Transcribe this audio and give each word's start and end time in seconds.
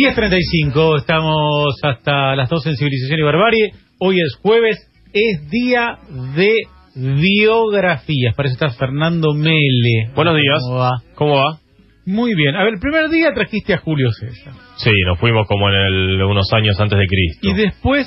10.35, 0.00 0.96
estamos 0.98 1.74
hasta 1.82 2.34
las 2.34 2.48
12 2.48 2.70
en 2.70 2.76
Civilización 2.76 3.20
y 3.20 3.22
Barbarie. 3.22 3.70
Hoy 3.98 4.16
es 4.18 4.34
jueves, 4.40 4.78
es 5.12 5.50
día 5.50 5.98
de 6.34 6.54
biografías. 6.94 8.34
Para 8.34 8.48
eso 8.48 8.54
está 8.54 8.70
Fernando 8.78 9.34
Mele. 9.34 10.10
Buenos 10.14 10.36
días. 10.36 10.58
¿Cómo 10.66 10.78
va? 10.78 10.90
¿Cómo 11.14 11.34
va? 11.36 11.58
Muy 12.06 12.34
bien. 12.34 12.56
A 12.56 12.64
ver, 12.64 12.74
el 12.74 12.80
primer 12.80 13.10
día 13.10 13.34
trajiste 13.34 13.74
a 13.74 13.78
Julio 13.78 14.10
César. 14.10 14.54
Sí, 14.78 14.90
nos 15.06 15.18
fuimos 15.18 15.46
como 15.46 15.68
en 15.68 15.74
el- 15.74 16.22
unos 16.22 16.50
años 16.54 16.80
antes 16.80 16.98
de 16.98 17.06
Cristo. 17.06 17.48
Y 17.50 17.52
después 17.52 18.06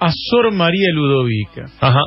a 0.00 0.10
Sor 0.14 0.52
María 0.52 0.88
Ludovica. 0.92 1.64
Ajá. 1.80 2.02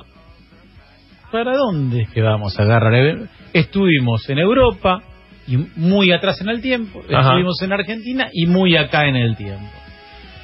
¿Para 1.32 1.57
dónde 1.57 2.04
es 2.04 2.10
que 2.12 2.21
vamos 2.21 2.60
a 2.60 2.62
agarrar? 2.62 3.28
Estuvimos 3.54 4.30
en 4.30 4.38
Europa 4.38 5.00
y 5.48 5.57
muy 5.75 6.12
atrás 6.12 6.39
en 6.41 6.50
el 6.50 6.61
tiempo. 6.61 7.02
Ajá. 7.09 7.21
Estuvimos 7.30 7.61
en 7.61 7.73
Argentina 7.73 8.28
y 8.34 8.46
muy 8.48 8.75
acá 8.78 9.05
en 9.07 9.16
el 9.16 9.36
tiempo. 9.36 9.68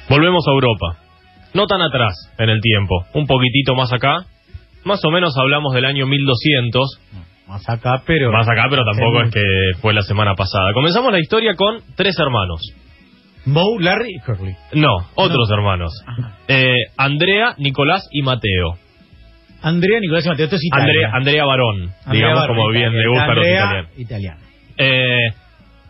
Volvemos 0.08 0.44
a 0.46 0.50
Europa. 0.52 0.98
No 1.54 1.66
tan 1.66 1.82
atrás 1.82 2.14
en 2.38 2.48
el 2.48 2.60
tiempo, 2.60 3.04
un 3.14 3.26
poquitito 3.26 3.74
más 3.74 3.92
acá. 3.92 4.24
Más 4.84 5.04
o 5.04 5.10
menos 5.10 5.34
hablamos 5.38 5.74
del 5.74 5.84
año 5.84 6.06
1200. 6.06 7.00
Más 7.46 7.68
acá, 7.68 8.02
pero... 8.06 8.32
Más 8.32 8.48
acá, 8.48 8.64
pero 8.70 8.82
tampoco 8.84 9.20
Sí. 9.20 9.28
es 9.28 9.34
que 9.34 9.80
fue 9.80 9.92
la 9.92 10.02
semana 10.02 10.34
pasada. 10.34 10.72
Comenzamos 10.72 11.12
la 11.12 11.20
historia 11.20 11.54
con 11.54 11.80
tres 11.96 12.18
hermanos. 12.18 12.60
Moe, 13.44 13.80
Larry 13.82 14.14
y 14.16 14.20
Curly. 14.20 14.54
No, 14.74 14.96
otros 15.14 15.50
hermanos. 15.50 15.92
Eh, 16.48 16.74
Andrea, 16.96 17.54
Nicolás 17.58 18.08
y 18.12 18.22
Mateo. 18.22 18.78
Andrea 19.62 20.00
Nicolás 20.00 20.24
y 20.26 20.28
Mateo. 20.30 20.44
Esto 20.46 20.56
es 20.56 20.64
Italia. 20.64 20.84
Andrea, 20.86 21.10
Andrea 21.14 21.44
Barón, 21.44 21.92
Andrea 22.06 22.28
digamos 22.28 22.46
como 22.46 22.68
bien 22.70 22.92
Italia. 22.92 23.00
le 23.02 23.08
gusta 23.08 23.24
a 23.24 23.34
los 23.34 23.46
italianos. 23.46 23.90
italiano. 23.98 24.40
Eh, 24.82 25.34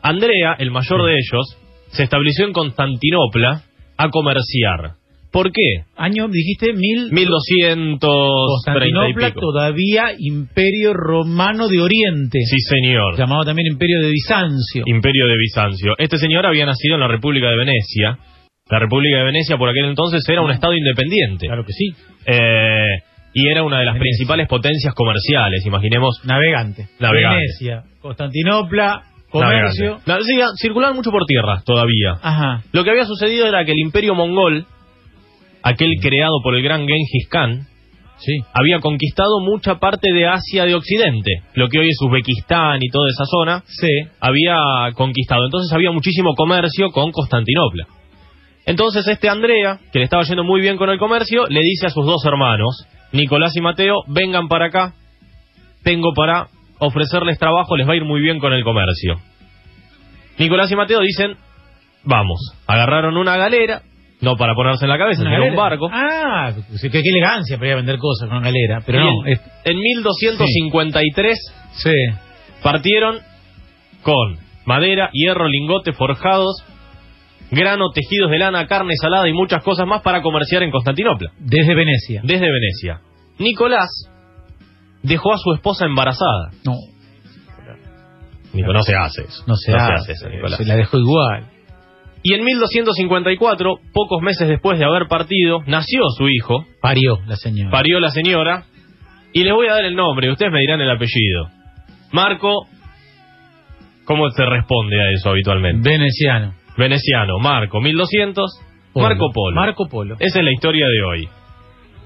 Andrea, 0.03 0.57
el 0.59 0.71
mayor 0.71 1.05
de 1.07 1.13
ellos, 1.13 1.59
se 1.89 2.03
estableció 2.03 2.47
en 2.47 2.53
Constantinopla 2.53 3.63
a 3.97 4.09
comerciar. 4.11 4.97
¿Por 5.31 5.51
qué? 5.51 5.85
Año, 5.97 6.29
dijiste, 6.29 6.75
mil... 6.75 7.11
1230 7.11 7.97
y 7.97 8.09
Constantinopla, 8.49 9.29
pico. 9.29 9.41
todavía 9.41 10.13
Imperio 10.19 10.93
Romano 10.93 11.69
de 11.69 11.81
Oriente. 11.81 12.39
Sí, 12.45 12.59
señor. 12.59 13.17
Llamado 13.17 13.45
también 13.45 13.73
Imperio 13.73 14.03
de 14.03 14.11
Bizancio. 14.11 14.83
Imperio 14.85 15.27
de 15.27 15.37
Bizancio. 15.39 15.95
Este 15.97 16.19
señor 16.19 16.45
había 16.45 16.67
nacido 16.67 16.97
en 16.97 17.01
la 17.01 17.09
República 17.09 17.49
de 17.49 17.57
Venecia. 17.57 18.19
La 18.69 18.79
República 18.79 19.19
de 19.19 19.25
Venecia 19.25 19.57
por 19.57 19.71
aquel 19.71 19.87
entonces 19.87 20.23
era 20.29 20.43
un 20.43 20.51
estado 20.51 20.75
independiente. 20.75 21.47
Claro 21.47 21.65
que 21.65 21.73
sí. 21.73 21.95
Eh, 22.27 23.02
y 23.35 23.49
era 23.49 23.63
una 23.63 23.79
de 23.79 23.85
las 23.87 23.95
Venecia. 23.95 24.11
principales 24.17 24.49
potencias 24.49 24.95
comerciales, 24.95 25.65
imaginemos. 25.67 26.21
Navegante. 26.25 26.89
Navegante. 27.01 27.37
Venecia, 27.37 27.83
Constantinopla, 28.01 29.03
comercio. 29.31 29.99
La- 30.05 30.19
sí, 30.21 30.39
circulaban 30.61 30.97
mucho 30.97 31.11
por 31.11 31.25
tierra 31.27 31.63
todavía. 31.65 32.13
Ajá. 32.23 32.63
Lo 32.73 32.85
que 32.85 32.91
había 32.91 33.07
sucedido 33.07 33.47
era 33.47 33.65
que 33.65 33.73
el 33.73 33.79
imperio 33.79 34.15
mongol, 34.15 34.67
aquel 35.63 35.95
creado 36.01 36.41
por 36.43 36.55
el 36.55 36.63
gran 36.63 36.81
Genghis 36.87 37.29
Khan, 37.31 37.67
Sí. 38.19 38.39
había 38.55 38.79
conquistado 38.79 39.41
mucha 39.41 39.77
parte 39.81 40.13
de 40.13 40.27
Asia 40.27 40.65
de 40.65 40.75
Occidente, 40.77 41.43
lo 41.55 41.69
que 41.69 41.81
hoy 41.81 41.89
es 41.89 41.97
Uzbekistán 42.03 42.79
y 42.81 42.89
toda 42.89 43.09
esa 43.09 43.25
zona, 43.25 43.63
Sí. 43.67 43.89
había 44.21 44.93
conquistado. 44.95 45.45
Entonces 45.45 45.73
había 45.73 45.91
muchísimo 45.91 46.35
comercio 46.37 46.91
con 46.91 47.11
Constantinopla. 47.11 47.87
Entonces 48.65 49.09
este 49.09 49.29
Andrea, 49.29 49.79
que 49.93 49.99
le 49.99 50.05
estaba 50.05 50.23
yendo 50.23 50.45
muy 50.45 50.61
bien 50.61 50.77
con 50.77 50.89
el 50.91 50.99
comercio, 50.99 51.47
le 51.49 51.61
dice 51.63 51.87
a 51.87 51.91
sus 51.91 52.07
dos 52.07 52.25
hermanos, 52.25 52.87
Nicolás 53.13 53.53
y 53.57 53.61
Mateo, 53.61 53.97
vengan 54.09 54.49
para 54.49 54.67
acá, 54.67 54.95
tengo 55.83 56.13
para 56.15 56.49
ofrecerles 56.79 57.39
trabajo, 57.39 57.77
les 57.77 57.87
va 57.89 57.93
a 57.93 57.97
ir 57.97 58.05
muy 58.05 58.21
bien 58.21 58.39
con 58.39 58.53
el 58.53 58.65
comercio. 58.65 59.21
Nicolás 60.39 60.71
y 60.73 60.77
Mateo 60.77 61.01
dicen, 61.01 61.37
vamos, 62.05 62.41
agarraron 62.67 63.17
una 63.17 63.37
galera, 63.37 63.83
no 64.21 64.37
para 64.37 64.55
ponerse 64.55 64.85
en 64.85 64.91
la 64.91 64.99
cabeza, 64.99 65.23
sino 65.23 65.45
un 65.47 65.57
barco. 65.57 65.89
Ah, 65.93 66.53
pues, 66.69 66.81
qué, 66.81 66.91
qué 66.91 67.01
elegancia 67.11 67.57
para 67.57 67.67
ir 67.69 67.73
a 67.75 67.77
vender 67.77 67.99
cosas 67.99 68.29
con 68.29 68.39
una 68.39 68.47
galera. 68.47 68.81
Pero 68.87 69.01
no. 69.01 69.11
en, 69.27 69.33
es- 69.33 69.41
en 69.65 69.79
1253 69.79 71.39
sí. 71.75 71.91
partieron 72.63 73.19
con 74.03 74.39
madera, 74.65 75.11
hierro, 75.13 75.47
lingote, 75.49 75.93
forjados, 75.93 76.65
grano, 77.53 77.91
tejidos 77.95 78.31
de 78.31 78.39
lana, 78.39 78.67
carne 78.67 78.95
salada 78.97 79.29
y 79.29 79.33
muchas 79.33 79.63
cosas 79.63 79.87
más 79.87 80.03
para 80.03 80.23
comerciar 80.23 80.63
en 80.63 80.71
Constantinopla, 80.71 81.31
Desde 81.39 81.75
Venecia. 81.75 82.21
desde 82.25 82.47
Venecia. 82.51 83.01
Nicolás 83.39 83.89
dejó 85.03 85.33
a 85.33 85.39
su 85.39 85.53
esposa 85.55 85.85
embarazada. 85.87 86.51
No. 86.65 86.75
Nico, 88.53 88.73
no 88.73 88.83
se 88.83 88.95
hace 88.95 89.23
eso. 89.23 89.45
No 89.47 89.57
se, 89.57 89.73
hace, 89.75 90.13
eso, 90.13 90.29
Nicolás. 90.29 90.59
Se 90.59 90.67
la 90.67 90.77
dejó 90.77 90.99
igual. 90.99 91.47
Y 92.23 92.35
en 92.35 92.45
1254, 92.45 93.75
pocos 93.93 94.23
meses 94.23 94.47
después 94.47 94.79
de 94.79 94.85
haber 94.85 95.07
partido, 95.09 95.61
nació 95.67 96.03
su 96.17 96.29
hijo, 96.29 96.65
Parió 96.81 97.19
la 97.27 97.37
señora. 97.37 97.71
parió 97.71 97.99
la 97.99 98.11
señora, 98.11 98.65
y 99.33 99.43
les 99.43 99.53
voy 99.55 99.67
a 99.69 99.73
dar 99.75 99.85
el 99.87 99.97
nombre, 99.97 100.31
ustedes 100.31 100.53
me 100.53 100.61
dirán 100.61 100.81
el 100.81 100.91
apellido. 100.91 101.49
Marco, 102.13 102.67
¿cómo 104.05 104.29
se 104.31 104.45
responde 104.45 105.01
a 105.03 105.11
eso 105.13 105.31
habitualmente? 105.31 105.89
Veneciano. 105.89 106.53
Veneciano, 106.77 107.39
Marco, 107.39 107.81
1200, 107.81 108.51
Polo. 108.93 109.07
Marco 109.09 109.31
Polo. 109.33 109.55
Marco 109.57 109.89
Polo. 109.89 110.17
Esa 110.19 110.39
es 110.41 110.45
la 110.45 110.53
historia 110.53 110.87
de 110.87 111.03
hoy. 111.03 111.29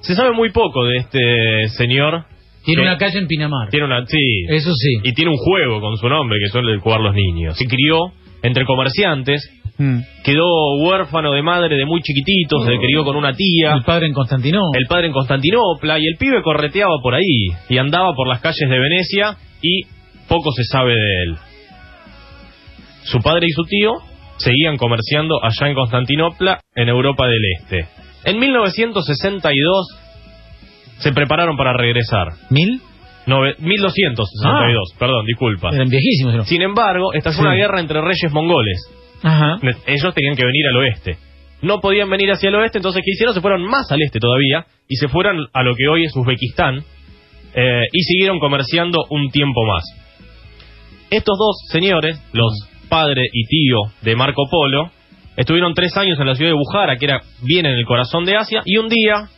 Se 0.01 0.15
sabe 0.15 0.33
muy 0.33 0.51
poco 0.51 0.85
de 0.85 0.97
este 0.99 1.69
señor. 1.77 2.25
Tiene 2.65 2.83
que 2.83 2.89
una 2.89 2.99
calle 2.99 3.19
en 3.19 3.27
Pinamar. 3.27 3.69
Tiene 3.71 3.87
una, 3.87 4.05
sí, 4.07 4.45
Eso 4.49 4.73
sí. 4.75 5.01
y 5.05 5.13
tiene 5.15 5.31
un 5.31 5.37
juego 5.37 5.81
con 5.81 5.97
su 5.97 6.09
nombre 6.09 6.39
que 6.43 6.49
suelen 6.51 6.81
jugar 6.81 7.01
los 7.01 7.15
niños. 7.15 7.57
Se 7.57 7.65
crió 7.67 8.13
entre 8.43 8.65
comerciantes, 8.65 9.51
Mm. 9.79 9.99
quedó 10.25 10.47
huérfano 10.79 11.33
de 11.33 11.43
madre 11.43 11.77
de 11.77 11.85
muy 11.85 12.01
chiquitito, 12.01 12.65
se 12.65 12.79
crió 12.79 13.05
con 13.05 13.15
una 13.15 13.35
tía. 13.35 13.75
El 13.75 13.83
padre 13.83 14.07
en 14.07 14.15
Constantinopla. 14.15 14.79
el 14.81 14.87
padre 14.89 15.09
en 15.09 15.13
Constantinopla 15.13 15.99
y 15.99 16.07
el 16.07 16.17
pibe 16.19 16.41
correteaba 16.43 16.95
por 17.03 17.15
ahí 17.15 17.49
y 17.69 17.77
andaba 17.77 18.15
por 18.17 18.27
las 18.27 18.41
calles 18.41 18.71
de 18.71 18.79
Venecia 18.79 19.37
y 19.61 19.83
poco 20.29 20.51
se 20.53 20.65
sabe 20.65 20.95
de 20.95 21.23
él. 21.25 21.37
Su 23.05 23.19
padre 23.21 23.47
y 23.49 23.53
su 23.53 23.65
tío 23.65 23.93
seguían 24.39 24.77
comerciando 24.77 25.43
allá 25.43 25.69
en 25.69 25.75
Constantinopla, 25.75 26.61
en 26.75 26.89
Europa 26.89 27.27
del 27.27 27.41
Este. 27.61 27.87
En 28.25 28.39
1962 28.39 29.99
se 30.99 31.13
prepararon 31.13 31.57
para 31.57 31.73
regresar. 31.73 32.29
¿Mil? 32.51 32.81
Nove- 33.27 33.57
1262, 33.59 34.95
perdón, 34.99 35.27
disculpa. 35.27 35.71
Eran 35.75 35.89
viejísimos. 35.89 36.35
¿no? 36.35 36.45
Sin 36.45 36.63
embargo, 36.63 37.13
esta 37.13 37.33
Sí. 37.33 37.41
una 37.41 37.55
guerra 37.55 37.81
entre 37.81 38.01
reyes 38.01 38.33
mongoles. 38.33 38.79
Ajá. 39.23 39.57
Ellos 39.87 40.15
tenían 40.15 40.37
que 40.37 40.45
venir 40.45 40.67
al 40.69 40.77
oeste. 40.77 41.17
No 41.63 41.81
podían 41.81 42.09
venir 42.11 42.31
hacia 42.31 42.49
el 42.51 42.55
oeste, 42.55 42.79
entonces 42.79 43.03
¿qué 43.05 43.11
hicieron? 43.13 43.35
Se 43.35 43.41
fueron 43.41 43.63
más 43.65 43.91
al 43.91 44.01
este 44.03 44.21
todavía 44.21 44.67
y 44.89 44.97
se 44.97 45.09
fueron 45.09 45.49
a 45.53 45.63
lo 45.63 45.75
que 45.75 45.89
hoy 45.89 46.05
es 46.05 46.15
Uzbekistán 46.15 46.83
eh, 47.55 47.81
y 47.93 48.03
siguieron 48.03 48.39
comerciando 48.39 48.99
un 49.11 49.31
tiempo 49.31 49.61
más. 49.65 49.83
Estos 51.11 51.37
dos 51.39 51.57
señores, 51.71 52.21
los 52.33 52.53
padre 52.89 53.23
y 53.33 53.47
tío 53.47 53.79
de 54.03 54.17
Marco 54.17 54.45
Polo, 54.51 54.91
estuvieron 55.37 55.75
tres 55.75 55.97
años 55.97 56.19
en 56.19 56.27
la 56.27 56.35
ciudad 56.35 56.51
de 56.51 56.57
Bujara, 56.57 56.97
que 56.97 57.07
era 57.07 57.21
bien 57.43 57.67
en 57.67 57.75
el 57.75 57.85
corazón 57.85 58.25
de 58.25 58.37
Asia, 58.37 58.63
y 58.65 58.79
un 58.79 58.89
día 58.89 59.29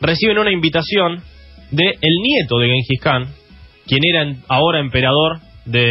reciben 0.00 0.38
una 0.38 0.52
invitación 0.52 1.22
de 1.70 1.84
el 1.84 2.22
nieto 2.22 2.58
de 2.58 2.66
Genghis 2.66 3.00
Khan, 3.00 3.26
quien 3.86 4.00
era 4.04 4.34
ahora 4.48 4.80
emperador 4.80 5.38
de, 5.64 5.90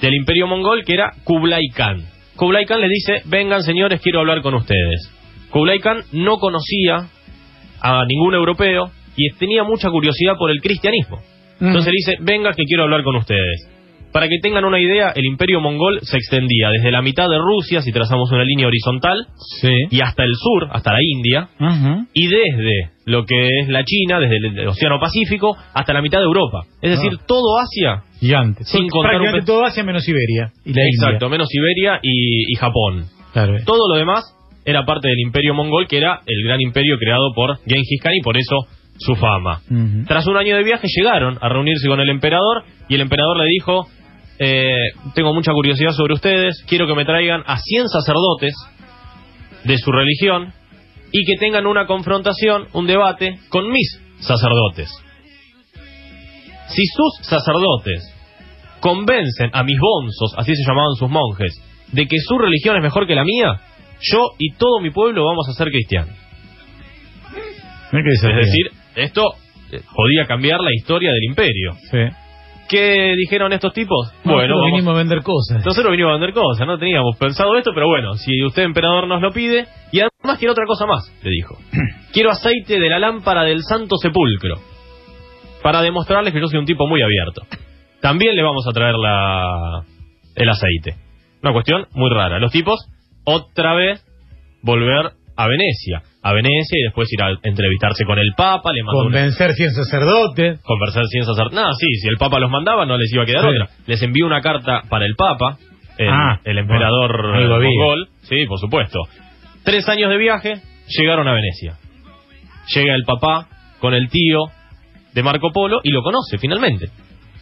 del 0.00 0.14
imperio 0.14 0.46
mongol, 0.46 0.84
que 0.84 0.94
era 0.94 1.12
Kublai 1.24 1.68
Khan. 1.74 2.04
Kublai 2.36 2.66
Khan 2.66 2.80
les 2.80 2.90
dice, 2.90 3.22
vengan 3.26 3.62
señores, 3.62 4.00
quiero 4.00 4.20
hablar 4.20 4.42
con 4.42 4.54
ustedes. 4.54 5.12
Kublai 5.50 5.80
Khan 5.80 6.02
no 6.12 6.36
conocía 6.36 7.08
a 7.80 8.04
ningún 8.06 8.34
europeo 8.34 8.90
y 9.16 9.30
tenía 9.38 9.64
mucha 9.64 9.90
curiosidad 9.90 10.34
por 10.38 10.50
el 10.50 10.60
cristianismo. 10.60 11.18
Entonces 11.60 11.86
le 11.86 11.96
dice, 11.96 12.16
venga 12.20 12.52
que 12.52 12.64
quiero 12.64 12.84
hablar 12.84 13.02
con 13.02 13.16
ustedes. 13.16 13.77
Para 14.12 14.28
que 14.28 14.38
tengan 14.42 14.64
una 14.64 14.80
idea, 14.80 15.12
el 15.14 15.24
imperio 15.26 15.60
mongol 15.60 16.00
se 16.02 16.16
extendía 16.16 16.70
desde 16.70 16.90
la 16.90 17.02
mitad 17.02 17.28
de 17.28 17.38
Rusia, 17.38 17.82
si 17.82 17.92
trazamos 17.92 18.30
una 18.32 18.44
línea 18.44 18.66
horizontal, 18.66 19.26
Sí. 19.60 19.70
y 19.90 20.00
hasta 20.00 20.24
el 20.24 20.34
sur, 20.34 20.68
hasta 20.72 20.92
la 20.92 20.98
India, 21.02 21.48
y 22.14 22.26
desde 22.26 22.90
lo 23.06 23.24
que 23.24 23.48
es 23.60 23.68
la 23.68 23.84
China, 23.84 24.18
desde 24.20 24.36
el, 24.36 24.68
Océano 24.68 24.98
Pacífico, 24.98 25.56
hasta 25.74 25.92
la 25.92 26.02
mitad 26.02 26.18
de 26.18 26.24
Europa. 26.24 26.60
Es 26.82 26.90
decir, 26.92 27.12
Ah. 27.18 27.24
todo 27.26 27.58
Asia, 27.58 28.02
Gigante. 28.20 28.64
Sin 28.64 28.88
contar 28.88 29.14
un 29.16 29.20
Prácticamente 29.20 29.40
pe- 29.40 29.46
todo 29.46 29.64
Asia 29.64 29.84
menos 29.84 30.02
Siberia. 30.04 30.50
Y 30.64 30.72
la 30.72 30.82
exacto, 30.84 31.28
menos 31.28 31.48
Siberia 31.48 32.00
y, 32.02 32.52
y 32.52 32.54
Japón. 32.56 33.04
Claro. 33.32 33.54
Todo 33.64 33.88
lo 33.92 33.96
demás 33.96 34.24
era 34.64 34.84
parte 34.84 35.08
del 35.08 35.20
imperio 35.20 35.54
mongol, 35.54 35.86
que 35.86 35.98
era 35.98 36.20
el 36.26 36.44
gran 36.44 36.60
imperio 36.60 36.96
creado 36.98 37.32
por 37.34 37.58
Genghis 37.66 38.00
Khan 38.02 38.12
y 38.14 38.20
por 38.22 38.36
eso 38.36 38.56
su 38.98 39.14
fama. 39.14 39.60
Tras 40.08 40.26
un 40.26 40.36
año 40.36 40.56
de 40.56 40.64
viaje 40.64 40.88
llegaron 40.88 41.38
a 41.40 41.48
reunirse 41.48 41.86
con 41.86 42.00
el 42.00 42.08
emperador 42.10 42.64
y 42.88 42.96
el 42.96 43.00
emperador 43.02 43.36
le 43.38 43.44
dijo, 43.44 43.86
eh, 44.38 44.90
tengo 45.14 45.34
mucha 45.34 45.52
curiosidad 45.52 45.92
sobre 45.92 46.14
ustedes, 46.14 46.64
quiero 46.66 46.86
que 46.86 46.94
me 46.94 47.04
traigan 47.04 47.42
a 47.46 47.58
100 47.58 47.88
sacerdotes 47.88 48.54
de 49.64 49.76
su 49.78 49.90
religión 49.90 50.52
y 51.10 51.24
que 51.24 51.36
tengan 51.38 51.66
una 51.66 51.86
confrontación, 51.86 52.68
un 52.72 52.86
debate 52.86 53.38
con 53.48 53.70
mis 53.70 54.00
sacerdotes. 54.20 54.90
Si 56.68 56.82
sus 56.84 57.26
sacerdotes 57.26 58.14
convencen 58.80 59.50
a 59.52 59.64
mis 59.64 59.78
bonzos, 59.78 60.34
así 60.36 60.54
se 60.54 60.62
llamaban 60.62 60.94
sus 60.96 61.08
monjes, 61.08 61.60
de 61.92 62.06
que 62.06 62.18
su 62.18 62.38
religión 62.38 62.76
es 62.76 62.82
mejor 62.82 63.06
que 63.06 63.14
la 63.14 63.24
mía, 63.24 63.60
yo 64.00 64.18
y 64.38 64.52
todo 64.52 64.80
mi 64.80 64.90
pueblo 64.90 65.24
vamos 65.24 65.48
a 65.48 65.52
ser 65.52 65.68
cristianos. 65.70 66.14
Es 67.92 68.46
decir, 68.46 68.70
esto 68.94 69.22
eh, 69.72 69.80
podía 69.94 70.26
cambiar 70.26 70.60
la 70.60 70.70
historia 70.74 71.10
del 71.10 71.24
imperio. 71.24 71.72
Sí. 71.90 72.16
¿Qué 72.68 73.14
dijeron 73.16 73.52
estos 73.52 73.72
tipos? 73.72 74.12
bueno, 74.24 74.38
bueno, 74.40 74.54
vamos- 74.56 74.72
vinimos 74.72 74.94
a 74.94 74.98
vender 74.98 75.22
cosas. 75.22 75.64
nosotros 75.64 75.90
vinimos 75.90 76.10
a 76.10 76.18
vender 76.18 76.32
cosas, 76.34 76.66
no 76.66 76.78
teníamos 76.78 77.16
pensado 77.16 77.56
esto, 77.56 77.70
pero 77.74 77.86
bueno, 77.86 78.14
si 78.14 78.44
usted 78.44 78.62
emperador 78.64 79.06
nos 79.08 79.22
lo 79.22 79.32
pide, 79.32 79.66
y 79.92 80.00
además 80.00 80.38
quiero 80.38 80.52
otra 80.52 80.66
cosa 80.66 80.84
más, 80.86 81.10
le 81.22 81.30
dijo. 81.30 81.56
Quiero 82.12 82.30
aceite 82.30 82.78
de 82.80 82.88
la 82.88 82.98
lámpara 82.98 83.42
del 83.44 83.62
Santo 83.62 83.96
Sepulcro, 83.96 84.56
para 85.62 85.82
demostrarles 85.82 86.32
que 86.32 86.40
yo 86.40 86.46
soy 86.46 86.58
un 86.58 86.64
tipo 86.66 86.86
muy 86.86 87.02
abierto. 87.02 87.42
También 88.00 88.34
le 88.36 88.42
vamos 88.42 88.66
a 88.66 88.72
traer 88.72 88.94
la, 88.94 89.82
el 90.36 90.48
aceite. 90.48 90.94
Una 91.42 91.52
cuestión 91.52 91.86
muy 91.92 92.10
rara. 92.10 92.38
Los 92.38 92.52
tipos, 92.52 92.78
otra 93.24 93.74
vez, 93.74 94.04
volver 94.62 95.12
a 95.36 95.46
Venecia. 95.46 96.02
A 96.28 96.32
Venecia 96.34 96.78
y 96.78 96.82
después 96.84 97.08
ir 97.12 97.22
a 97.22 97.30
entrevistarse 97.42 98.04
con 98.04 98.18
el 98.18 98.32
Papa, 98.36 98.70
le 98.74 98.82
mandó 98.82 99.02
Convencer 99.04 99.52
100 99.52 99.70
sacerdotes. 99.70 100.60
conversar 100.62 101.04
sin 101.06 101.24
sacer 101.24 101.52
nada. 101.52 101.72
Sí, 101.78 101.86
si 102.02 102.08
el 102.08 102.16
Papa 102.18 102.38
los 102.38 102.50
mandaba, 102.50 102.84
no 102.86 102.96
les 102.98 103.12
iba 103.12 103.22
a 103.22 103.26
quedar 103.26 103.42
Sí. 103.42 103.48
otra. 103.48 103.68
Les 103.86 104.02
envió 104.02 104.26
una 104.26 104.40
carta 104.40 104.82
para 104.90 105.06
el 105.06 105.14
Papa, 105.16 105.56
el, 105.96 106.08
Ah, 106.10 106.40
el 106.44 106.58
emperador 106.58 107.32
bueno, 107.32 107.60
mongol. 107.60 108.08
Sí, 108.22 108.44
por 108.46 108.58
supuesto. 108.58 108.98
Tres 109.64 109.88
años 109.88 110.10
de 110.10 110.18
viaje, 110.18 110.60
llegaron 110.88 111.26
a 111.28 111.32
Venecia. 111.32 111.74
Llega 112.74 112.94
el 112.94 113.04
papá 113.04 113.48
con 113.80 113.94
el 113.94 114.08
tío 114.08 114.46
de 115.14 115.22
Marco 115.22 115.50
Polo 115.52 115.80
y 115.82 115.90
lo 115.90 116.02
conoce 116.02 116.38
finalmente. 116.38 116.86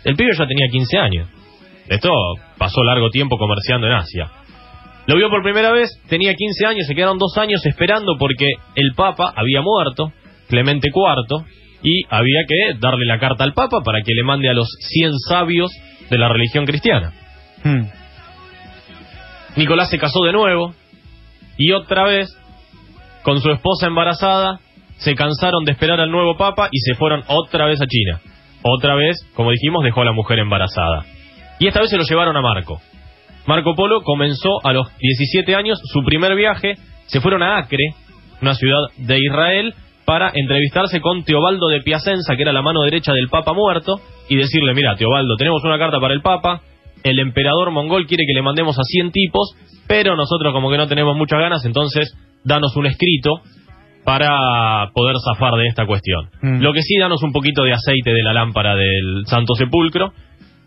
El 0.04 0.14
pibe 0.16 0.30
ya 0.38 0.46
tenía 0.46 0.68
15 0.70 0.98
años. 0.98 1.28
Esto 1.88 2.10
pasó 2.58 2.82
largo 2.84 3.10
tiempo 3.10 3.36
comerciando 3.36 3.86
en 3.88 3.94
Asia. 3.94 4.30
Lo 5.06 5.16
vio 5.16 5.30
por 5.30 5.42
primera 5.42 5.70
vez, 5.70 5.88
tenía 6.08 6.34
15 6.34 6.66
años, 6.66 6.86
se 6.86 6.94
quedaron 6.94 7.18
dos 7.18 7.36
años 7.38 7.64
esperando 7.64 8.16
porque 8.18 8.46
el 8.74 8.92
Papa 8.96 9.32
había 9.36 9.62
muerto, 9.62 10.12
Clemente 10.48 10.88
IV, 10.88 11.44
y 11.82 12.02
había 12.08 12.44
que 12.48 12.78
darle 12.80 13.06
la 13.06 13.18
carta 13.18 13.44
al 13.44 13.52
Papa 13.52 13.82
para 13.84 14.02
que 14.02 14.12
le 14.14 14.24
mande 14.24 14.48
a 14.48 14.54
los 14.54 14.68
100 14.80 15.12
sabios 15.28 15.70
de 16.10 16.18
la 16.18 16.28
religión 16.28 16.66
cristiana. 16.66 17.12
Hmm. 17.62 17.84
Nicolás 19.56 19.90
se 19.90 19.98
casó 19.98 20.24
de 20.24 20.32
nuevo 20.32 20.74
y 21.56 21.72
otra 21.72 22.04
vez, 22.04 22.28
con 23.22 23.40
su 23.40 23.50
esposa 23.50 23.86
embarazada, 23.86 24.60
se 24.96 25.14
cansaron 25.14 25.64
de 25.64 25.72
esperar 25.72 26.00
al 26.00 26.10
nuevo 26.10 26.36
Papa 26.36 26.68
y 26.70 26.78
se 26.80 26.94
fueron 26.94 27.22
otra 27.28 27.66
vez 27.66 27.80
a 27.80 27.86
China. 27.86 28.20
Otra 28.62 28.94
vez, 28.96 29.16
como 29.34 29.52
dijimos, 29.52 29.84
dejó 29.84 30.02
a 30.02 30.04
la 30.04 30.12
mujer 30.12 30.40
embarazada. 30.40 31.04
Y 31.60 31.68
esta 31.68 31.80
vez 31.80 31.90
se 31.90 31.96
lo 31.96 32.02
llevaron 32.02 32.36
a 32.36 32.40
Marco. 32.40 32.80
Marco 33.46 33.74
Polo 33.74 34.02
comenzó 34.02 34.64
a 34.64 34.72
los 34.72 34.88
17 34.98 35.54
años 35.54 35.78
su 35.84 36.02
primer 36.02 36.34
viaje, 36.34 36.74
se 37.06 37.20
fueron 37.20 37.42
a 37.42 37.58
Acre, 37.58 37.94
una 38.42 38.54
ciudad 38.54 38.80
de 38.98 39.18
Israel, 39.18 39.74
para 40.04 40.30
entrevistarse 40.34 41.00
con 41.00 41.24
Teobaldo 41.24 41.68
de 41.68 41.80
Piacenza, 41.80 42.36
que 42.36 42.42
era 42.42 42.52
la 42.52 42.62
mano 42.62 42.82
derecha 42.82 43.12
del 43.12 43.28
Papa 43.28 43.52
muerto, 43.52 44.00
y 44.28 44.36
decirle, 44.36 44.74
mira, 44.74 44.96
Teobaldo, 44.96 45.36
tenemos 45.36 45.62
una 45.64 45.78
carta 45.78 45.98
para 46.00 46.14
el 46.14 46.22
Papa, 46.22 46.60
el 47.02 47.18
emperador 47.18 47.70
mongol 47.70 48.06
quiere 48.06 48.24
que 48.26 48.34
le 48.34 48.42
mandemos 48.42 48.78
a 48.78 48.82
100 48.82 49.12
tipos, 49.12 49.54
pero 49.86 50.16
nosotros 50.16 50.52
como 50.52 50.70
que 50.70 50.76
no 50.76 50.88
tenemos 50.88 51.16
muchas 51.16 51.38
ganas, 51.38 51.64
entonces 51.64 52.16
danos 52.44 52.76
un 52.76 52.86
escrito 52.86 53.42
para 54.04 54.90
poder 54.92 55.16
zafar 55.24 55.54
de 55.54 55.66
esta 55.66 55.86
cuestión. 55.86 56.30
Mm. 56.40 56.62
Lo 56.62 56.72
que 56.72 56.82
sí, 56.82 56.96
danos 56.98 57.22
un 57.22 57.32
poquito 57.32 57.64
de 57.64 57.72
aceite 57.72 58.12
de 58.12 58.22
la 58.22 58.32
lámpara 58.32 58.76
del 58.76 59.26
Santo 59.26 59.54
Sepulcro. 59.54 60.12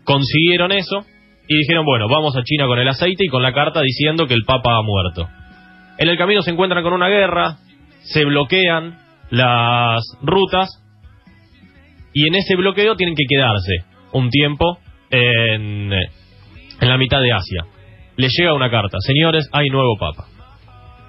Consiguieron 0.04 0.72
eso 0.72 1.06
y 1.48 1.56
dijeron, 1.58 1.84
bueno, 1.84 2.08
vamos 2.08 2.36
a 2.36 2.42
China 2.42 2.66
con 2.66 2.78
el 2.78 2.88
aceite 2.88 3.24
y 3.24 3.28
con 3.28 3.42
la 3.42 3.52
carta 3.52 3.80
diciendo 3.82 4.26
que 4.26 4.34
el 4.34 4.44
Papa 4.44 4.76
ha 4.76 4.82
muerto. 4.82 5.28
En 5.98 6.08
el 6.08 6.16
camino 6.16 6.42
se 6.42 6.50
encuentran 6.50 6.82
con 6.82 6.92
una 6.92 7.08
guerra, 7.08 7.56
se 8.02 8.24
bloquean 8.24 8.98
las 9.30 10.00
rutas 10.22 10.68
y 12.12 12.26
en 12.26 12.34
ese 12.34 12.56
bloqueo 12.56 12.96
tienen 12.96 13.14
que 13.14 13.24
quedarse 13.28 13.84
un 14.12 14.30
tiempo 14.30 14.78
en, 15.10 15.92
en 15.92 16.88
la 16.88 16.96
mitad 16.96 17.20
de 17.20 17.32
Asia. 17.32 17.64
Le 18.16 18.28
llega 18.28 18.54
una 18.54 18.70
carta, 18.70 18.98
señores, 19.00 19.48
hay 19.52 19.68
nuevo 19.68 19.96
Papa. 19.98 20.26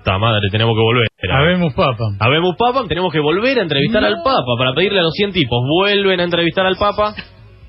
Ta 0.03 0.17
madre, 0.17 0.49
tenemos 0.51 0.75
que 0.75 0.81
volver. 0.81 1.07
Habemos 1.29 1.73
papa. 1.75 2.05
Habemos 2.19 2.55
Papa, 2.57 2.85
tenemos 2.87 3.13
que 3.13 3.19
volver 3.19 3.59
a 3.59 3.61
entrevistar 3.61 4.03
al 4.03 4.23
Papa 4.23 4.55
para 4.57 4.73
pedirle 4.73 4.99
a 4.99 5.03
los 5.03 5.13
100 5.13 5.31
tipos. 5.31 5.59
Vuelven 5.67 6.19
a 6.19 6.23
entrevistar 6.23 6.65
al 6.65 6.75
Papa. 6.77 7.13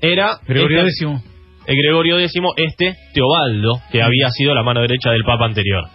Era 0.01 0.39
Gregorio 0.47 0.81
este-. 0.81 1.32
El 1.65 1.75
Gregorio 1.77 2.19
X, 2.19 2.33
este 2.57 2.95
Teobaldo, 3.13 3.81
que 3.91 4.01
había 4.01 4.29
sido 4.29 4.53
la 4.53 4.63
mano 4.63 4.81
derecha 4.81 5.11
del 5.11 5.23
Papa 5.23 5.45
anterior. 5.45 5.85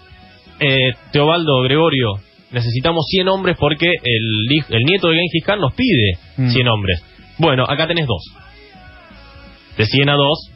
Eh, 0.60 0.92
Teobaldo, 1.12 1.62
Gregorio, 1.62 2.14
necesitamos 2.50 3.04
100 3.08 3.28
hombres 3.28 3.56
porque 3.58 3.86
el, 3.86 4.84
nieto 4.84 5.08
de 5.08 5.14
Genghis 5.14 5.44
Khan 5.44 5.60
nos 5.60 5.74
pide 5.74 6.18
Mm. 6.36 6.50
100 6.50 6.68
hombres. 6.68 7.04
Bueno, 7.38 7.64
acá 7.68 7.86
tenés 7.86 8.06
dos. 8.06 8.22
De 9.76 9.84
100 9.84 10.08
a 10.08 10.14
2 10.14 10.52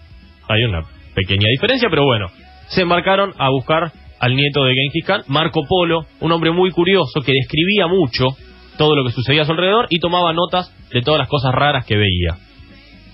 hay 0.48 0.64
una 0.64 0.82
pequeña 1.14 1.48
diferencia, 1.50 1.88
pero 1.90 2.04
bueno. 2.04 2.26
Se 2.68 2.82
embarcaron 2.82 3.34
a 3.38 3.50
buscar 3.50 3.92
al 4.18 4.34
nieto 4.34 4.64
de 4.64 4.74
Genghis 4.74 5.04
Khan, 5.04 5.22
Marco 5.26 5.62
Polo, 5.68 6.06
un 6.20 6.32
hombre 6.32 6.52
muy 6.52 6.70
curioso 6.70 7.20
que 7.20 7.32
describía 7.32 7.86
mucho 7.86 8.28
todo 8.78 8.96
lo 8.96 9.04
que 9.04 9.12
sucedía 9.12 9.42
a 9.42 9.44
su 9.44 9.52
alrededor 9.52 9.86
y 9.90 9.98
tomaba 9.98 10.32
notas 10.32 10.72
de 10.92 11.02
todas 11.02 11.18
las 11.18 11.28
cosas 11.28 11.52
raras 11.52 11.84
que 11.84 11.96
veía. 11.96 12.36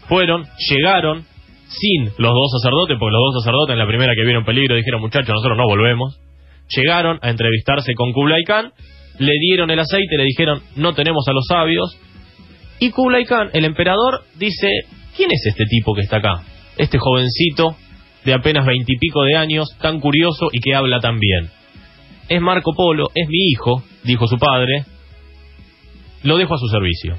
Fueron, 0.07 0.45
llegaron, 0.71 1.25
sin 1.69 2.05
los 2.17 2.33
dos 2.33 2.51
sacerdotes, 2.61 2.97
porque 2.99 3.13
los 3.13 3.35
dos 3.35 3.45
sacerdotes 3.45 3.73
en 3.75 3.79
la 3.79 3.87
primera 3.87 4.15
que 4.15 4.25
vieron 4.25 4.45
peligro 4.45 4.77
dijeron, 4.77 5.01
muchachos, 5.01 5.29
nosotros 5.29 5.57
no 5.57 5.65
volvemos. 5.65 6.21
Llegaron 6.75 7.19
a 7.23 7.31
entrevistarse 7.31 7.95
con 7.95 8.13
Kublai 8.13 8.45
Khan, 8.45 8.73
le 9.19 9.33
dieron 9.41 9.71
el 9.71 9.79
aceite, 9.79 10.17
le 10.17 10.25
dijeron, 10.25 10.63
no 10.77 10.95
tenemos 10.95 11.27
a 11.29 11.33
los 11.33 11.45
sabios. 11.47 11.99
Y 12.81 12.91
Kublai 12.91 13.25
Khan, 13.25 13.51
el 13.53 13.65
emperador, 13.65 14.25
dice, 14.37 14.69
¿quién 15.17 15.31
es 15.31 15.45
este 15.47 15.65
tipo 15.67 15.95
que 15.95 16.03
está 16.03 16.19
acá? 16.19 16.43
Este 16.77 16.99
jovencito 16.99 17.77
de 18.25 18.35
apenas 18.35 18.67
veintipico 18.67 19.23
de 19.25 19.37
años, 19.37 19.69
tan 19.81 20.01
curioso 20.01 20.49
y 20.53 20.61
que 20.61 20.75
habla 20.75 21.01
tan 21.01 21.19
bien. 21.19 21.51
Es 22.29 22.41
Marco 22.41 22.73
Polo, 22.75 23.09
es 23.15 23.29
mi 23.29 23.51
hijo, 23.51 23.83
dijo 24.05 24.27
su 24.27 24.37
padre. 24.39 24.85
Lo 26.23 26.37
dejo 26.37 26.55
a 26.55 26.59
su 26.59 26.69
servicio. 26.69 27.17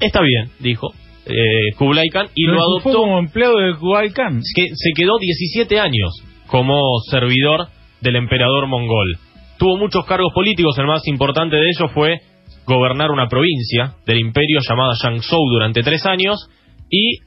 Está 0.00 0.20
bien, 0.20 0.50
dijo 0.58 0.92
eh, 1.26 1.74
Kublai 1.76 2.08
Khan, 2.08 2.28
y 2.34 2.46
lo 2.46 2.60
adoptó 2.60 2.98
como 2.98 3.18
empleado 3.18 3.58
de 3.58 3.74
Kublai 3.74 4.10
Khan. 4.10 4.40
que 4.54 4.68
se 4.74 4.90
quedó 4.94 5.18
17 5.18 5.78
años 5.78 6.22
como 6.46 6.80
servidor 7.10 7.68
del 8.00 8.16
emperador 8.16 8.66
mongol. 8.66 9.18
Tuvo 9.58 9.76
muchos 9.76 10.04
cargos 10.04 10.32
políticos, 10.34 10.76
el 10.78 10.86
más 10.86 11.06
importante 11.06 11.56
de 11.56 11.62
ellos 11.62 11.90
fue 11.94 12.20
gobernar 12.66 13.10
una 13.10 13.28
provincia 13.28 13.94
del 14.06 14.18
imperio 14.18 14.60
llamada 14.68 14.94
Jiangzhou 15.00 15.48
durante 15.50 15.82
tres 15.82 16.04
años 16.06 16.48
y 16.90 17.18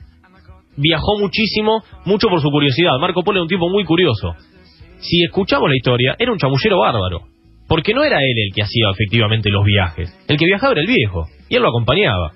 viajó 0.77 1.17
muchísimo, 1.19 1.83
mucho 2.05 2.27
por 2.27 2.41
su 2.41 2.49
curiosidad. 2.49 2.91
Marco 2.99 3.23
Polo 3.23 3.37
era 3.37 3.43
un 3.43 3.49
tipo 3.49 3.69
muy 3.69 3.83
curioso. 3.85 4.35
Si 4.99 5.23
escuchamos 5.23 5.69
la 5.69 5.75
historia, 5.75 6.15
era 6.17 6.31
un 6.31 6.37
chamullero 6.37 6.79
bárbaro. 6.79 7.21
Porque 7.67 7.93
no 7.93 8.03
era 8.03 8.19
él 8.19 8.35
el 8.47 8.53
que 8.53 8.61
hacía 8.61 8.91
efectivamente 8.91 9.49
los 9.49 9.63
viajes. 9.65 10.13
El 10.27 10.37
que 10.37 10.45
viajaba 10.45 10.73
era 10.73 10.81
el 10.81 10.87
viejo. 10.87 11.25
Y 11.49 11.55
él 11.55 11.63
lo 11.63 11.69
acompañaba. 11.69 12.31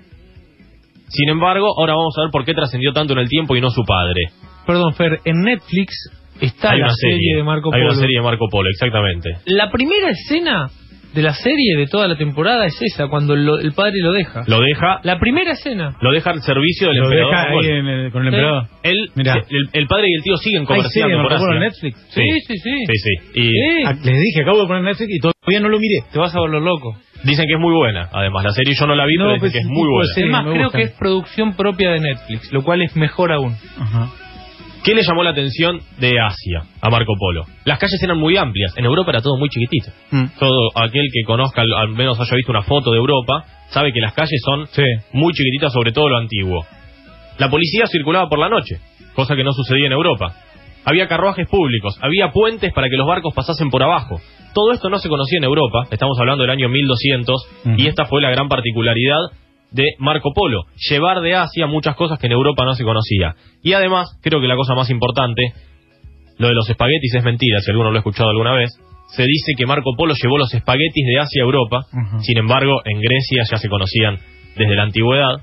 Sin 1.09 1.29
embargo, 1.29 1.67
ahora 1.77 1.93
vamos 1.93 2.13
a 2.17 2.21
ver 2.21 2.31
por 2.31 2.45
qué 2.45 2.53
trascendió 2.53 2.93
tanto 2.93 3.13
en 3.13 3.19
el 3.19 3.27
tiempo 3.27 3.55
y 3.55 3.61
no 3.61 3.69
su 3.69 3.83
padre. 3.83 4.21
Perdón, 4.65 4.93
Fer, 4.93 5.19
en 5.25 5.41
Netflix 5.41 6.09
está 6.39 6.71
Hay 6.71 6.79
la 6.79 6.85
una 6.85 6.93
serie, 6.95 7.35
de 7.35 7.43
Marco 7.43 7.69
Hay 7.73 7.81
Polo. 7.81 7.91
una 7.91 7.99
serie 7.99 8.19
de 8.19 8.23
Marco 8.23 8.45
Polo, 8.49 8.69
exactamente. 8.69 9.29
La 9.45 9.71
primera 9.71 10.09
escena 10.09 10.67
de 11.13 11.21
la 11.21 11.33
serie 11.33 11.75
de 11.77 11.87
toda 11.87 12.07
la 12.07 12.15
temporada 12.15 12.65
es 12.65 12.77
esa, 12.81 13.07
cuando 13.07 13.35
lo- 13.35 13.59
el 13.59 13.73
padre 13.73 13.95
lo 14.01 14.11
deja. 14.13 14.43
Lo 14.47 14.59
deja, 14.61 14.99
La 15.03 15.19
primera 15.19 15.53
escena. 15.53 15.95
lo 16.01 16.11
deja 16.11 16.29
al 16.31 16.41
servicio 16.41 16.87
del 16.89 16.97
Lo 16.97 17.03
emperador. 17.05 17.31
deja 17.31 17.49
ahí 17.49 17.79
en 17.79 17.87
el- 17.87 18.11
con 18.11 18.25
el 18.25 18.31
Sí. 18.31 18.35
emperador. 18.35 18.63
Él, 18.83 19.09
Mirá. 19.15 19.33
el, 19.49 19.69
el 19.73 19.87
padre 19.87 20.05
y 20.09 20.13
el 20.13 20.23
tío 20.23 20.37
siguen 20.37 20.61
¿Hay 20.61 20.67
serie 20.67 20.77
comerciando 20.77 21.17
de 21.17 21.23
por 21.23 21.31
en 21.31 21.37
Asia. 21.37 21.59
Netflix? 21.59 21.97
Sí, 22.09 22.21
sí, 22.47 22.57
sí. 22.57 22.71
Sí, 22.85 22.93
sí. 22.95 23.39
Y 23.41 23.43
Sí. 23.49 23.83
Ah, 23.85 23.93
les 23.93 24.19
dije, 24.21 24.41
acabo 24.43 24.61
de 24.61 24.67
poner 24.67 24.83
Netflix 24.83 25.09
y 25.15 25.19
todavía 25.19 25.59
no 25.61 25.69
lo 25.69 25.79
miré. 25.79 26.03
Te 26.11 26.19
vas 26.19 26.35
a 26.35 26.39
volver 26.39 26.61
loco. 26.61 26.95
dicen 27.23 27.45
que 27.47 27.53
es 27.55 27.59
muy 27.59 27.73
buena. 27.73 28.07
Además, 28.13 28.45
la 28.45 28.51
serie 28.53 28.73
yo 28.79 28.87
no 28.87 28.95
la 28.95 29.05
vi, 29.05 29.17
No, 29.17 29.25
pero 29.25 29.33
dicen 29.33 29.39
pues, 29.41 29.51
que 29.51 29.59
es 29.59 29.65
muy 29.65 29.83
de 29.83 29.89
buena. 29.91 30.13
serie. 30.13 30.29
es 30.29 30.31
más, 30.31 30.45
me 30.45 30.51
creo 30.51 30.63
gustan. 30.63 30.79
que 30.81 30.87
es 30.87 30.91
producción 30.97 31.53
propia 31.57 31.89
de 31.91 31.99
Netflix, 31.99 32.53
lo 32.53 32.63
cual 32.63 32.81
es 32.81 32.95
mejor 32.95 33.33
aún. 33.33 33.55
Ajá. 33.77 34.07
¿Qué 34.89 34.95
le 34.95 35.03
llamó 35.07 35.21
la 35.23 35.29
atención 35.29 35.79
de 35.99 36.19
Asia 36.19 36.63
a 36.81 36.89
Marco 36.89 37.13
Polo? 37.19 37.43
Las 37.63 37.77
calles 37.77 38.01
eran 38.01 38.17
muy 38.17 38.37
amplias. 38.37 38.75
En 38.75 38.85
Europa 38.85 39.11
era 39.11 39.21
todo 39.21 39.37
muy 39.37 39.47
chiquitito. 39.49 39.91
Mm. 40.09 40.25
Todo 40.39 40.69
aquel 40.75 41.05
que 41.13 41.21
conozca, 41.27 41.61
al- 41.61 41.89
menos 41.89 42.19
haya 42.19 42.35
visto 42.35 42.51
una 42.51 42.63
foto 42.63 42.89
de 42.91 42.97
Europa, 42.97 43.45
sabe 43.69 43.93
que 43.93 43.99
las 44.01 44.13
calles 44.13 44.41
son 44.43 44.65
Sí. 44.65 44.81
muy 45.13 45.31
chiquititas, 45.33 45.71
sobre 45.73 45.91
todo 45.91 46.09
lo 46.09 46.17
antiguo. 46.17 46.65
La 47.37 47.51
policía 47.51 47.85
circulaba 47.85 48.27
por 48.29 48.39
la 48.39 48.49
noche, 48.49 48.79
cosa 49.13 49.35
que 49.35 49.43
no 49.43 49.51
sucedía 49.53 49.85
en 49.85 49.91
Europa. 49.93 50.33
Había 50.85 51.07
carruajes 51.07 51.47
públicos, 51.47 51.95
había 52.01 52.31
puentes 52.31 52.73
para 52.73 52.89
que 52.89 52.95
los 52.97 53.05
barcos 53.05 53.31
pasasen 53.35 53.69
por 53.69 53.83
abajo. 53.83 54.19
Todo 54.55 54.71
esto 54.71 54.89
no 54.89 54.97
se 54.97 55.07
conocía 55.07 55.37
en 55.37 55.43
Europa, 55.43 55.83
estamos 55.91 56.17
hablando 56.19 56.41
del 56.41 56.49
año 56.49 56.67
1200, 56.67 57.45
Ujú. 57.63 57.75
y 57.77 57.85
esta 57.85 58.05
fue 58.05 58.21
la 58.23 58.31
gran 58.31 58.47
particularidad 58.49 59.19
de 59.71 59.83
Marco 59.99 60.31
Polo, 60.33 60.63
llevar 60.89 61.21
de 61.21 61.35
Asia 61.35 61.67
muchas 61.67 61.95
cosas 61.95 62.17
que 62.19 62.27
en 62.27 62.33
Europa 62.33 62.65
no 62.65 62.73
se 62.73 62.83
conocía. 62.83 63.35
Y 63.61 63.73
además, 63.73 64.07
creo 64.21 64.41
que 64.41 64.47
la 64.47 64.55
cosa 64.55 64.73
más 64.75 64.89
importante, 64.89 65.53
lo 66.37 66.47
de 66.47 66.53
los 66.55 66.69
espaguetis 66.69 67.13
es 67.15 67.23
mentira, 67.23 67.59
si 67.59 67.71
alguno 67.71 67.91
lo 67.91 67.97
ha 67.97 67.99
escuchado 67.99 68.29
alguna 68.29 68.53
vez. 68.53 68.69
Se 69.15 69.23
dice 69.23 69.53
que 69.57 69.65
Marco 69.65 69.91
Polo 69.97 70.13
llevó 70.21 70.37
los 70.37 70.53
espaguetis 70.53 71.05
de 71.05 71.19
Asia 71.19 71.41
a 71.41 71.45
Europa, 71.45 71.81
sin 72.21 72.37
embargo, 72.37 72.81
en 72.85 72.99
Grecia 72.99 73.43
ya 73.49 73.57
se 73.57 73.67
conocían 73.69 74.17
desde 74.55 74.75
la 74.75 74.83
antigüedad. 74.83 75.41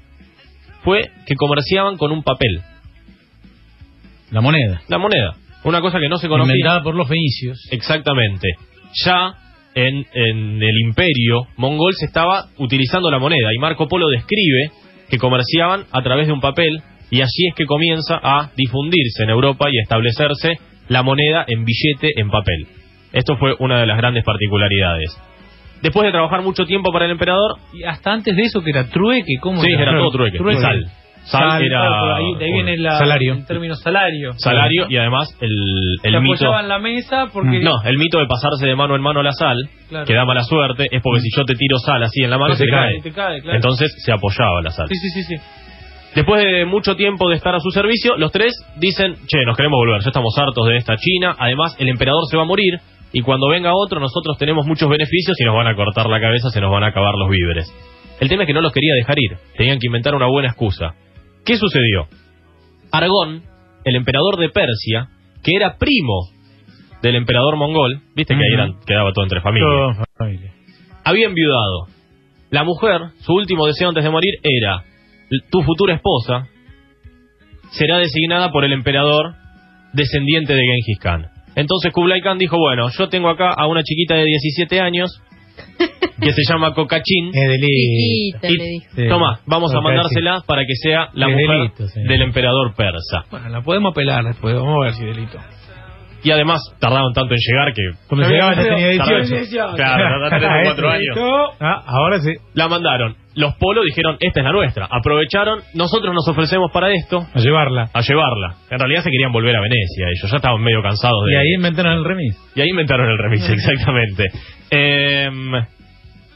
Fue 0.82 1.02
que 1.26 1.34
comerciaban 1.34 1.96
con 1.96 2.12
un 2.12 2.22
papel, 2.22 2.60
La 4.30 4.40
moneda. 4.40 4.82
la 4.88 4.98
moneda, 4.98 5.34
una 5.64 5.80
cosa 5.80 5.98
que 5.98 6.08
no 6.08 6.16
se 6.18 6.28
conocía. 6.28 6.54
Inventada 6.54 6.82
por 6.82 6.94
los 6.94 7.08
fenicios. 7.08 7.58
Exactamente. 7.70 8.48
Ya 9.04 9.34
en, 9.76 10.06
en 10.14 10.62
el 10.62 10.80
imperio 10.86 11.46
mongol 11.56 11.92
se 11.94 12.06
estaba 12.06 12.46
utilizando 12.56 13.10
la 13.10 13.18
moneda 13.18 13.50
y 13.54 13.58
Marco 13.58 13.86
Polo 13.86 14.08
describe 14.08 14.70
que 15.10 15.18
comerciaban 15.18 15.84
a 15.92 16.02
través 16.02 16.26
de 16.26 16.32
un 16.32 16.40
papel 16.40 16.80
y 17.10 17.20
allí 17.20 17.48
es 17.48 17.54
que 17.54 17.66
comienza 17.66 18.18
a 18.20 18.50
difundirse 18.56 19.22
en 19.22 19.30
Europa 19.30 19.66
y 19.70 19.78
a 19.78 19.82
establecerse 19.82 20.58
la 20.88 21.02
moneda 21.02 21.44
en 21.46 21.64
billete 21.64 22.10
en 22.16 22.30
papel. 22.30 22.66
Esto 23.12 23.36
fue 23.36 23.54
una 23.60 23.78
de 23.78 23.86
las 23.86 23.98
grandes 23.98 24.24
particularidades. 24.24 25.16
Después 25.82 26.06
de 26.06 26.10
trabajar 26.10 26.42
mucho 26.42 26.64
tiempo 26.64 26.90
para 26.90 27.04
el 27.04 27.12
emperador, 27.12 27.52
Y 27.74 27.84
hasta 27.84 28.12
antes 28.12 28.34
de 28.34 28.42
eso, 28.42 28.62
que 28.62 28.70
era 28.70 28.88
trueque, 28.88 29.34
¿cómo 29.40 29.60
sí, 29.60 29.68
era 29.70 29.92
todo 29.92 30.10
trueque, 30.10 30.38
Trueque. 30.38 30.60
sal. 30.60 30.90
Sal, 31.26 31.40
Sal, 31.50 31.62
era 31.64 31.80
claro, 31.80 32.14
ahí, 32.14 32.34
de 32.38 32.44
ahí 32.44 32.52
viene 32.52 32.76
la, 32.78 32.98
Salario. 32.98 33.32
el 33.34 33.46
término 33.46 33.74
salario. 33.74 34.32
salario 34.38 34.86
y 34.88 34.96
además 34.96 35.28
el, 35.40 35.50
el 36.04 36.12
Se 36.12 36.20
mito... 36.20 36.58
en 36.60 36.68
la 36.68 36.78
mesa 36.78 37.24
porque... 37.32 37.58
No, 37.60 37.72
el 37.84 37.98
mito 37.98 38.18
de 38.18 38.26
pasarse 38.26 38.64
de 38.64 38.76
mano 38.76 38.94
en 38.94 39.02
mano 39.02 39.22
la 39.22 39.32
sal, 39.32 39.56
Claro. 39.88 40.04
que 40.06 40.14
da 40.14 40.24
mala 40.24 40.42
suerte, 40.44 40.86
es 40.90 41.02
porque 41.02 41.20
si 41.20 41.28
yo 41.36 41.44
te 41.44 41.54
tiro 41.54 41.78
sal 41.78 42.02
así 42.02 42.22
en 42.22 42.30
la 42.30 42.38
mano, 42.38 42.54
Se 42.54 42.64
cae. 42.66 42.92
cae. 42.94 43.02
te 43.02 43.12
cae, 43.12 43.40
claro. 43.42 43.56
Entonces 43.56 43.92
se 44.04 44.12
apoyaba 44.12 44.62
la 44.62 44.70
sal. 44.70 44.86
Sí, 44.88 44.94
sí, 44.96 45.08
sí, 45.10 45.22
sí. 45.36 45.42
Después 46.14 46.42
de 46.42 46.64
mucho 46.64 46.94
tiempo 46.96 47.28
de 47.28 47.34
estar 47.36 47.54
a 47.54 47.60
su 47.60 47.70
servicio, 47.70 48.16
los 48.16 48.32
tres 48.32 48.52
dicen, 48.76 49.14
che, 49.26 49.44
nos 49.44 49.56
queremos 49.56 49.76
volver, 49.76 50.00
ya 50.02 50.08
estamos 50.08 50.32
hartos 50.38 50.66
de 50.68 50.76
esta 50.78 50.96
China, 50.96 51.34
además 51.38 51.76
el 51.78 51.88
emperador 51.88 52.22
se 52.30 52.36
va 52.36 52.44
a 52.44 52.46
morir 52.46 52.74
y 53.12 53.20
cuando 53.20 53.48
venga 53.48 53.72
otro 53.74 54.00
nosotros 54.00 54.38
tenemos 54.38 54.64
muchos 54.66 54.88
beneficios 54.88 55.36
y 55.40 55.44
nos 55.44 55.54
van 55.54 55.66
a 55.66 55.74
cortar 55.74 56.08
la 56.08 56.20
cabeza, 56.20 56.48
se 56.50 56.60
nos 56.60 56.70
van 56.70 56.84
a 56.84 56.88
acabar 56.88 57.14
los 57.18 57.28
víveres. 57.28 57.66
El 58.18 58.28
tema 58.30 58.44
es 58.44 58.46
que 58.46 58.54
no 58.54 58.62
los 58.62 58.72
quería 58.72 58.94
dejar 58.94 59.16
ir, 59.18 59.36
tenían 59.58 59.78
que 59.78 59.88
inventar 59.88 60.14
una 60.14 60.26
buena 60.26 60.48
excusa. 60.48 60.94
¿Qué 61.46 61.56
sucedió? 61.56 62.08
Argón, 62.92 63.42
el 63.84 63.96
emperador 63.96 64.36
de 64.38 64.48
Persia, 64.50 65.08
que 65.42 65.52
era 65.56 65.76
primo 65.78 66.28
del 67.02 67.14
emperador 67.16 67.56
mongol, 67.56 68.00
viste 68.14 68.34
que 68.34 68.40
ahí 68.40 68.52
eran, 68.54 68.80
quedaba 68.84 69.12
todo 69.12 69.24
entre 69.24 69.40
familias, 69.40 69.70
Todo 69.96 70.04
familia. 70.18 70.52
había 71.04 71.26
enviudado. 71.26 71.86
La 72.50 72.64
mujer, 72.64 73.00
su 73.20 73.32
último 73.34 73.66
deseo 73.66 73.88
antes 73.88 74.02
de 74.04 74.10
morir 74.10 74.34
era, 74.42 74.84
tu 75.50 75.62
futura 75.62 75.94
esposa 75.94 76.48
será 77.70 77.98
designada 77.98 78.50
por 78.50 78.64
el 78.64 78.72
emperador 78.72 79.34
descendiente 79.92 80.52
de 80.54 80.60
Genghis 80.62 80.98
Khan. 81.00 81.26
Entonces 81.54 81.92
Kublai 81.92 82.20
Khan 82.20 82.38
dijo, 82.38 82.58
bueno, 82.58 82.88
yo 82.90 83.08
tengo 83.08 83.28
acá 83.28 83.50
a 83.56 83.66
una 83.66 83.82
chiquita 83.82 84.14
de 84.14 84.24
17 84.24 84.80
años 84.80 85.22
que 86.20 86.32
se 86.32 86.42
llama 86.48 86.74
Cocachín. 86.74 87.30
Es 87.32 87.48
delito. 87.48 88.46
Y-. 88.96 89.08
Toma, 89.08 89.40
vamos 89.46 89.72
a 89.74 89.80
mandársela 89.80 90.42
para 90.46 90.62
que 90.62 90.74
sea 90.74 91.08
la 91.14 91.28
mujer 91.28 91.72
delito, 91.76 91.84
del 92.08 92.22
emperador 92.22 92.74
persa. 92.76 93.24
Bueno, 93.30 93.48
la 93.48 93.62
podemos 93.62 93.92
apelar 93.92 94.24
después, 94.24 94.54
vamos 94.54 94.76
a 94.80 94.84
ver 94.84 94.94
si 94.94 95.04
delito. 95.04 95.38
Y 96.22 96.30
además 96.30 96.60
tardaron 96.80 97.12
tanto 97.12 97.34
en 97.34 97.40
llegar 97.40 97.72
que... 97.72 97.82
Cuando 98.08 98.28
llegaba 98.28 98.54
ya 98.54 98.62
tenía 98.62 98.90
Tardaron- 98.96 99.28
18. 99.28 99.74
Claro, 99.76 100.30
ya 100.30 100.38
tenés 100.38 100.64
cuatro 100.64 100.90
años. 100.90 101.16
Ah, 101.60 101.82
ahora 101.86 102.18
sí. 102.20 102.32
La 102.54 102.68
mandaron. 102.68 103.14
Los 103.34 103.54
polos 103.56 103.84
dijeron, 103.84 104.16
esta 104.18 104.40
es 104.40 104.44
la 104.44 104.52
nuestra. 104.52 104.88
Aprovecharon, 104.90 105.60
nosotros 105.74 106.12
nos 106.14 106.26
ofrecemos 106.26 106.70
para 106.72 106.90
esto, 106.92 107.18
A 107.34 107.38
llevarla. 107.38 107.90
a 107.92 108.00
llevarla. 108.00 108.54
En 108.70 108.78
realidad 108.78 109.02
se 109.02 109.10
querían 109.10 109.30
volver 109.30 109.54
a 109.54 109.60
Venecia, 109.60 110.06
ellos 110.08 110.30
ya 110.30 110.36
estaban 110.38 110.62
medio 110.62 110.82
cansados 110.82 111.18
de... 111.26 111.32
Y 111.32 111.36
ahí 111.36 111.54
inventaron 111.54 111.92
el 111.98 112.04
remis. 112.04 112.34
Y 112.56 112.60
ahí 112.62 112.68
inventaron 112.70 113.08
el 113.10 113.18
remis, 113.18 113.48
exactamente. 113.50 114.24
Em, 114.70 115.52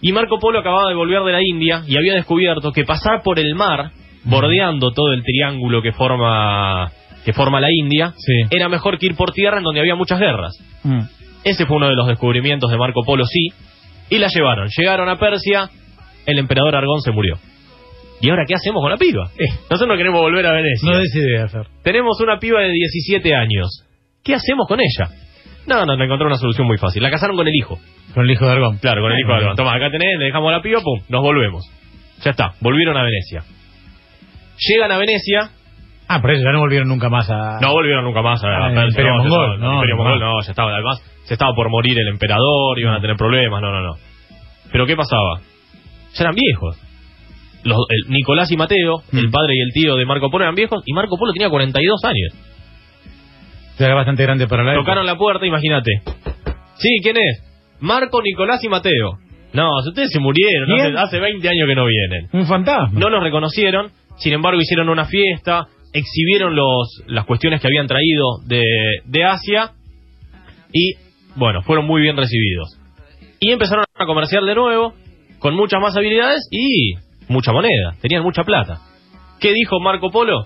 y 0.03 0.13
Marco 0.13 0.39
Polo 0.39 0.59
acababa 0.61 0.89
de 0.91 0.95
volver 0.95 1.23
de 1.23 1.33
la 1.33 1.41
India 1.43 1.83
y 1.89 1.97
había 1.97 2.15
descubierto 2.15 2.71
que 2.73 2.85
pasar 2.85 3.23
por 3.23 3.39
el 3.39 3.55
mar, 3.55 3.91
bordeando 4.25 4.91
todo 4.93 5.13
el 5.15 5.23
triángulo 5.23 5.81
que 5.83 5.93
forma, 5.93 6.91
que 7.25 7.33
forma 7.33 7.61
la 7.61 7.69
India, 7.71 8.13
Sí. 8.17 8.33
era 8.51 8.69
mejor 8.69 8.99
que 8.99 9.07
ir 9.07 9.15
por 9.15 9.33
tierra 9.33 9.59
en 9.59 9.65
donde 9.65 9.81
había 9.81 9.95
muchas 9.95 10.19
guerras. 10.19 10.53
Mm. 10.85 11.01
Ese 11.45 11.67
fue 11.67 11.77
uno 11.77 11.89
de 11.89 11.95
los 11.95 12.07
descubrimientos 12.07 12.71
de 12.71 12.77
Marco 12.77 13.03
Polo, 13.05 13.25
sí. 13.25 13.49
Y 14.11 14.19
la 14.19 14.29
llevaron. 14.29 14.69
Llegaron 14.77 15.09
a 15.09 15.19
Persia, 15.19 15.71
el 16.27 16.39
emperador 16.39 16.77
Argón 16.77 17.01
se 17.01 17.13
murió. 17.13 17.39
¿Y 18.21 18.29
ahora 18.29 18.45
qué 18.47 18.55
hacemos 18.55 18.83
con 18.83 18.91
la 18.91 18.99
piba? 18.99 19.31
Eh. 19.39 19.49
Nosotros 19.71 19.89
no 19.89 19.97
queremos 19.97 20.21
volver 20.21 20.47
a 20.47 20.53
Venecia. 20.53 20.91
No 20.91 20.99
des 20.99 21.15
idea, 21.15 21.49
Fer. 21.49 21.67
Tenemos 21.83 22.21
una 22.21 22.39
piba 22.39 22.61
de 22.61 22.71
17 22.71 23.35
años. 23.35 23.87
¿Qué 24.23 24.35
hacemos 24.35 24.67
con 24.69 24.79
ella? 24.81 25.09
No, 25.67 25.87
no, 25.87 25.97
le 25.97 26.05
encontró 26.05 26.27
una 26.27 26.37
solución 26.37 26.67
muy 26.67 26.77
fácil. 26.77 27.03
La 27.03 27.11
casaron 27.11 27.37
con 27.37 27.49
el 27.49 27.55
hijo. 27.55 27.79
Con 28.13 28.25
el 28.25 28.31
hijo 28.31 28.45
de 28.45 28.53
Argón. 28.53 28.77
Claro, 28.79 29.01
con 29.01 29.13
el 29.13 29.21
hijo 29.21 29.29
de 29.31 29.37
Argón. 29.37 29.57
Toma, 29.57 29.75
acá 29.75 29.91
tenés, 29.91 30.19
le 30.19 30.27
dejamos 30.27 30.53
la 30.53 30.61
piba, 30.61 30.81
pum, 30.83 31.01
nos 31.09 31.23
volvemos. 31.23 31.65
Ya 32.23 32.33
está, 32.33 32.53
volvieron 32.61 32.97
a 32.99 33.03
Venecia. 33.05 33.43
Llegan 34.69 34.93
a 34.93 34.99
Venecia, 34.99 35.51
Ah, 36.13 36.21
por 36.21 36.33
eso 36.33 36.43
ya 36.43 36.51
no 36.51 36.59
volvieron 36.59 36.89
nunca 36.89 37.09
más 37.09 37.31
a... 37.31 37.61
no 37.61 37.73
volvieron 37.73 38.05
nunca 38.05 38.21
más 38.21 38.43
a, 38.43 38.69
el 38.69 38.89
Imperio 38.89 39.13
no, 39.13 39.23
Mongol, 39.23 39.31
estaba- 39.31 39.55
el 39.55 39.61
no, 39.61 39.75
Imperio 39.75 39.97
no. 39.97 40.03
Mongol, 40.03 40.21
no, 40.21 40.43
ya 40.43 40.51
estaba, 40.51 40.73
además, 40.75 41.21
se 41.25 41.35
estaba 41.35 41.55
por 41.55 41.71
morir 41.71 41.97
el 41.99 42.09
emperador, 42.09 42.79
iban 42.79 42.95
a 42.95 43.01
tener 43.01 43.17
problemas, 43.17 43.61
no, 43.63 43.71
no, 43.71 43.81
no. 43.81 43.95
Pero 44.73 44.87
¿qué 44.87 44.97
pasaba? 44.97 45.39
Ya 46.15 46.21
eran 46.25 46.35
viejos. 46.35 46.77
Los, 47.63 47.79
el- 47.91 48.11
Nicolás 48.13 48.51
y 48.51 48.57
Mateo, 48.57 49.03
el 49.13 49.29
Mm. 49.29 49.31
padre 49.31 49.55
y 49.55 49.61
el 49.61 49.73
tío 49.73 49.95
de 49.97 50.05
Marco 50.07 50.31
Polo 50.31 50.45
eran 50.45 50.55
viejos, 50.57 50.83
y 50.85 50.93
Marco 50.95 51.17
Polo 51.17 51.33
tenía 51.33 51.49
42 51.49 52.05
años. 52.05 52.35
Ya 53.79 53.87
era 53.87 53.95
bastante 53.95 54.23
grande 54.25 54.47
para 54.47 54.63
la 54.65 54.75
Tocaron 54.75 55.07
la 55.07 55.17
puerta, 55.17 55.47
imagínate. 55.47 55.91
Sí, 56.77 56.89
¿quién 57.03 57.17
es? 57.17 57.43
Marco, 57.81 58.21
Nicolás 58.23 58.63
y 58.65 58.69
Mateo. 58.69 59.19
No, 59.53 59.69
ustedes 59.87 60.11
se 60.13 60.21
murieron, 60.21 60.71
hace, 60.73 60.99
hace 60.99 61.19
20 61.21 61.49
años 61.49 61.67
que 61.67 61.75
no 61.75 61.85
vienen. 61.87 62.29
Un 62.33 62.47
fantasma. 62.47 62.99
No 62.99 63.09
los 63.11 63.23
reconocieron, 63.23 63.91
sin 64.17 64.33
embargo 64.35 64.61
hicieron 64.61 64.89
una 64.89 65.07
fiesta, 65.07 65.67
exhibieron 65.93 66.55
los, 66.55 67.03
las 67.07 67.25
cuestiones 67.27 67.61
que 67.61 67.67
habían 67.67 67.87
traído 67.87 68.39
de, 68.47 68.63
de 69.05 69.25
Asia 69.25 69.73
y, 70.73 70.95
bueno, 71.37 71.63
fueron 71.63 71.87
muy 71.87 72.03
bien 72.03 72.17
recibidos. 72.17 72.79
Y 73.41 73.51
empezaron 73.53 73.85
a 73.95 74.07
comerciar 74.07 74.43
de 74.43 74.55
nuevo, 74.55 74.95
con 75.39 75.55
muchas 75.55 75.81
más 75.81 75.97
habilidades 75.97 76.47
y 76.51 76.95
mucha 77.29 77.53
moneda, 77.53 77.97
tenían 78.01 78.23
mucha 78.23 78.45
plata. 78.45 78.81
¿Qué 79.41 79.53
dijo 79.53 79.81
Marco 79.81 80.11
Polo? 80.11 80.45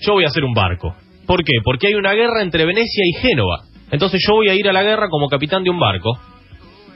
Yo 0.00 0.14
voy 0.14 0.24
a 0.24 0.28
hacer 0.28 0.44
un 0.44 0.52
barco. 0.52 0.94
¿Por 1.26 1.44
qué? 1.44 1.52
Porque 1.64 1.88
hay 1.88 1.94
una 1.94 2.12
guerra 2.12 2.42
entre 2.42 2.64
Venecia 2.64 3.04
y 3.04 3.20
Génova. 3.20 3.64
Entonces 3.90 4.20
yo 4.26 4.34
voy 4.34 4.48
a 4.48 4.54
ir 4.54 4.68
a 4.68 4.72
la 4.72 4.82
guerra 4.82 5.08
como 5.08 5.28
capitán 5.28 5.62
de 5.62 5.70
un 5.70 5.78
barco. 5.78 6.18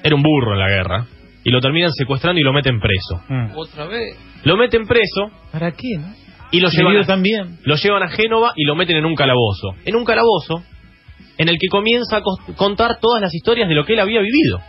Era 0.02 0.14
un 0.14 0.22
burro 0.22 0.54
en 0.54 0.58
la 0.58 0.68
guerra. 0.68 1.06
Y 1.44 1.50
lo 1.50 1.60
terminan 1.60 1.92
secuestrando 1.92 2.40
y 2.40 2.44
lo 2.44 2.52
meten 2.52 2.80
preso. 2.80 3.22
Mm. 3.28 3.56
Otra 3.56 3.86
vez. 3.86 4.16
Lo 4.44 4.56
meten 4.56 4.86
preso 4.86 5.30
¿Para 5.52 5.72
qué, 5.72 5.98
no? 5.98 6.14
Y 6.52 6.60
lo 6.60 6.68
llevan, 6.68 6.96
a, 6.96 7.06
también. 7.06 7.58
lo 7.64 7.76
llevan 7.76 8.02
a 8.02 8.08
Génova 8.08 8.52
y 8.56 8.64
lo 8.64 8.74
meten 8.74 8.96
en 8.96 9.04
un 9.04 9.14
calabozo. 9.14 9.74
En 9.84 9.96
un 9.96 10.04
calabozo 10.04 10.62
en 11.38 11.48
el 11.48 11.56
que 11.58 11.68
comienza 11.68 12.18
a 12.18 12.22
contar 12.56 12.98
todas 13.00 13.22
las 13.22 13.34
historias 13.34 13.68
de 13.68 13.74
lo 13.74 13.84
que 13.84 13.94
él 13.94 14.00
había 14.00 14.20
vivido. 14.20 14.60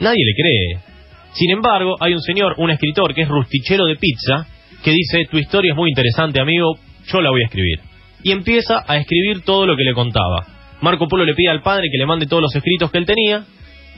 Nadie 0.00 0.24
le 0.24 0.34
cree. 0.34 0.94
Sin 1.32 1.50
embargo, 1.50 1.96
hay 2.00 2.12
un 2.12 2.20
señor, 2.20 2.54
un 2.58 2.70
escritor 2.70 3.14
que 3.14 3.22
es 3.22 3.28
rustichero 3.28 3.86
de 3.86 3.96
pizza, 3.96 4.46
que 4.82 4.90
dice, 4.90 5.26
tu 5.30 5.38
historia 5.38 5.72
es 5.72 5.76
muy 5.76 5.88
interesante, 5.90 6.40
amigo, 6.40 6.74
yo 7.06 7.20
la 7.20 7.30
voy 7.30 7.42
a 7.42 7.46
escribir. 7.46 7.80
Y 8.22 8.32
empieza 8.32 8.84
a 8.86 8.96
escribir 8.98 9.42
todo 9.44 9.66
lo 9.66 9.76
que 9.76 9.84
le 9.84 9.94
contaba. 9.94 10.46
Marco 10.80 11.08
Polo 11.08 11.24
le 11.24 11.34
pide 11.34 11.50
al 11.50 11.62
padre 11.62 11.88
que 11.90 11.98
le 11.98 12.06
mande 12.06 12.26
todos 12.26 12.42
los 12.42 12.54
escritos 12.54 12.90
que 12.90 12.98
él 12.98 13.06
tenía, 13.06 13.44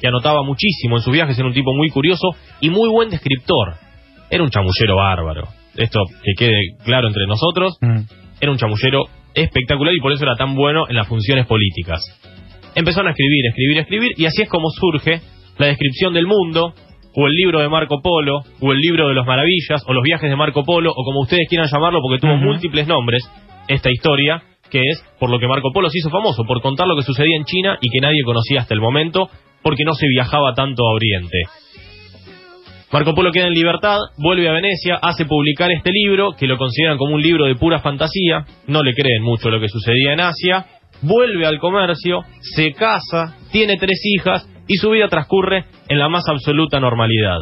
que 0.01 0.07
anotaba 0.07 0.43
muchísimo 0.45 0.97
en 0.97 1.03
sus 1.03 1.13
viajes, 1.13 1.37
era 1.37 1.49
un 1.49 1.55
tipo 1.55 1.73
muy 1.75 1.91
curioso 1.91 2.29
y 2.61 2.71
muy 2.71 2.89
buen 2.89 3.11
descriptor. 3.11 3.75
Era 4.31 4.43
un 4.43 4.51
chamullero 4.51 4.97
bárbaro. 4.97 5.49
Esto 5.77 6.01
que 6.25 6.33
quede 6.39 6.61
claro 6.85 7.09
entre 7.09 7.27
nosotros, 7.27 7.77
Mm. 7.81 8.01
era 8.41 8.53
un 8.53 8.59
chamullero 8.59 9.05
espectacular 9.35 9.95
y 9.95 10.01
por 10.01 10.13
eso 10.13 10.25
era 10.25 10.35
tan 10.35 10.55
bueno 10.55 10.89
en 10.89 10.97
las 10.97 11.07
funciones 11.09 11.47
políticas. 11.47 12.01
Empezaron 12.75 13.09
a 13.09 13.11
escribir, 13.11 13.47
escribir, 13.47 13.79
escribir 13.79 14.13
y 14.17 14.27
así 14.27 14.43
es 14.43 14.49
como 14.49 14.69
surge 14.71 15.21
la 15.59 15.67
descripción 15.67 16.13
del 16.13 16.27
mundo, 16.27 16.75
o 17.19 17.27
el 17.27 17.33
libro 17.33 17.61
de 17.61 17.69
Marco 17.71 18.03
Polo, 18.03 18.41
o 18.61 18.73
el 18.73 18.79
libro 18.79 19.09
de 19.09 19.15
los 19.15 19.27
maravillas, 19.27 19.83
o 19.87 19.93
los 19.95 20.03
viajes 20.03 20.29
de 20.29 20.37
Marco 20.37 20.65
Polo, 20.65 20.91
o 20.91 21.03
como 21.03 21.21
ustedes 21.23 21.49
quieran 21.49 21.67
llamarlo 21.73 22.01
porque 22.03 22.21
tuvo 22.21 22.37
múltiples 22.37 22.87
nombres, 22.87 23.23
esta 23.69 23.91
historia, 23.91 24.43
que 24.71 24.83
es 24.83 25.03
por 25.19 25.31
lo 25.31 25.39
que 25.39 25.47
Marco 25.49 25.71
Polo 25.73 25.89
se 25.89 25.99
hizo 25.99 26.11
famoso, 26.11 26.45
por 26.45 26.61
contar 26.61 26.87
lo 26.87 26.95
que 26.95 27.03
sucedía 27.03 27.37
en 27.37 27.45
China 27.45 27.79
y 27.81 27.89
que 27.89 28.01
nadie 28.03 28.23
conocía 28.23 28.61
hasta 28.61 28.75
el 28.75 28.83
momento, 28.83 29.31
porque 29.63 29.85
no 29.85 29.95
se 29.95 30.07
viajaba 30.09 30.53
tanto 30.55 30.83
a 30.87 30.93
Oriente. 30.93 31.39
Marco 32.93 33.15
Polo 33.15 33.33
queda 33.33 33.49
en 33.49 33.53
libertad, 33.53 33.99
vuelve 34.17 34.49
a 34.49 34.53
Venecia, 34.53 34.97
hace 35.03 35.25
publicar 35.25 35.73
este 35.73 35.91
libro, 35.91 36.35
que 36.39 36.47
lo 36.47 36.57
consideran 36.57 36.97
como 36.97 37.15
un 37.15 37.21
libro 37.21 37.47
de 37.47 37.57
pura 37.57 37.81
fantasía, 37.81 38.47
no 38.69 38.83
le 38.83 38.93
creen 38.95 39.23
mucho 39.23 39.51
lo 39.51 39.61
que 39.61 39.69
sucedía 39.69 40.13
en 40.13 40.21
Asia, 40.21 40.67
vuelve 41.03 41.47
al 41.47 41.59
comercio, 41.59 42.21
se 42.41 42.73
casa, 42.73 43.37
tiene 43.51 43.77
tres 43.77 44.01
hijas 44.05 44.49
y 44.69 44.77
su 44.77 44.91
vida 44.91 45.09
transcurre 45.09 45.65
en 45.89 45.99
la 45.99 46.09
más 46.09 46.29
absoluta 46.29 46.79
normalidad. 46.79 47.41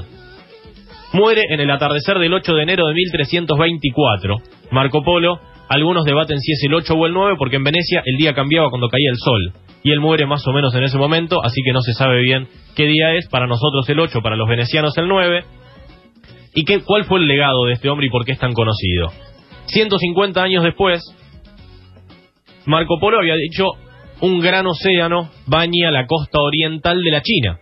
Muere 1.12 1.42
en 1.50 1.60
el 1.60 1.70
atardecer 1.70 2.18
del 2.18 2.32
8 2.32 2.54
de 2.54 2.62
enero 2.62 2.86
de 2.86 2.94
1324. 2.94 4.36
Marco 4.70 5.02
Polo, 5.04 5.38
algunos 5.68 6.04
debaten 6.04 6.40
si 6.40 6.52
es 6.52 6.64
el 6.64 6.74
8 6.74 6.94
o 6.94 7.06
el 7.06 7.12
9 7.12 7.34
porque 7.38 7.56
en 7.56 7.64
Venecia 7.64 8.02
el 8.04 8.16
día 8.16 8.34
cambiaba 8.34 8.70
cuando 8.70 8.88
caía 8.88 9.10
el 9.10 9.18
sol. 9.18 9.63
Y 9.84 9.92
él 9.92 10.00
muere 10.00 10.26
más 10.26 10.44
o 10.48 10.52
menos 10.52 10.74
en 10.74 10.82
ese 10.82 10.96
momento, 10.96 11.44
así 11.44 11.60
que 11.62 11.72
no 11.72 11.82
se 11.82 11.92
sabe 11.92 12.22
bien 12.22 12.48
qué 12.74 12.86
día 12.86 13.12
es, 13.12 13.28
para 13.28 13.46
nosotros 13.46 13.86
el 13.90 14.00
8, 14.00 14.20
para 14.22 14.34
los 14.34 14.48
venecianos 14.48 14.96
el 14.96 15.06
9. 15.06 15.44
¿Y 16.54 16.64
qué, 16.64 16.80
cuál 16.80 17.04
fue 17.04 17.20
el 17.20 17.26
legado 17.26 17.66
de 17.66 17.74
este 17.74 17.90
hombre 17.90 18.06
y 18.06 18.10
por 18.10 18.24
qué 18.24 18.32
es 18.32 18.38
tan 18.38 18.54
conocido? 18.54 19.12
150 19.66 20.42
años 20.42 20.64
después, 20.64 21.02
Marco 22.64 22.98
Polo 22.98 23.18
había 23.18 23.34
dicho, 23.34 23.72
un 24.22 24.40
gran 24.40 24.66
océano 24.66 25.28
baña 25.46 25.90
la 25.90 26.06
costa 26.06 26.40
oriental 26.40 27.02
de 27.02 27.10
la 27.10 27.20
China. 27.20 27.58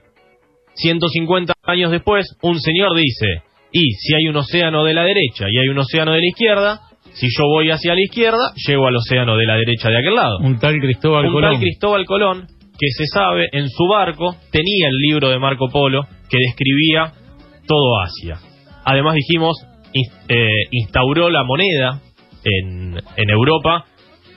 150 0.75 1.55
años 1.65 1.91
después, 1.91 2.37
un 2.43 2.61
señor 2.61 2.95
dice, 2.95 3.43
y 3.73 3.95
si 3.95 4.15
hay 4.15 4.29
un 4.29 4.37
océano 4.37 4.85
de 4.85 4.95
la 4.95 5.03
derecha 5.03 5.47
y 5.51 5.59
hay 5.59 5.69
un 5.69 5.79
océano 5.79 6.13
de 6.13 6.21
la 6.21 6.27
izquierda, 6.29 6.81
si 7.15 7.27
yo 7.37 7.45
voy 7.47 7.71
hacia 7.71 7.95
la 7.95 8.01
izquierda, 8.01 8.53
llego 8.67 8.87
al 8.87 8.97
océano 8.97 9.37
de 9.37 9.47
la 9.47 9.57
derecha 9.57 9.89
de 9.89 9.99
aquel 9.99 10.15
lado. 10.15 10.39
Un 10.39 10.59
tal 10.59 10.79
Cristóbal 10.79 11.27
un 11.27 11.33
Colón. 11.33 11.53
tal 11.53 11.61
Cristóbal 11.61 12.07
Colón, 12.07 12.47
que 12.79 12.89
se 12.97 13.07
sabe, 13.07 13.49
en 13.53 13.69
su 13.69 13.87
barco 13.87 14.37
tenía 14.51 14.89
el 14.89 14.97
libro 14.97 15.29
de 15.29 15.39
Marco 15.39 15.69
Polo 15.69 16.07
que 16.29 16.39
describía 16.39 17.13
todo 17.67 18.01
Asia. 18.01 18.39
Además 18.85 19.15
dijimos, 19.15 19.57
eh, 20.29 20.49
instauró 20.71 21.31
la 21.31 21.45
moneda 21.45 22.01
en, 22.45 22.97
en 23.17 23.31
Europa. 23.31 23.85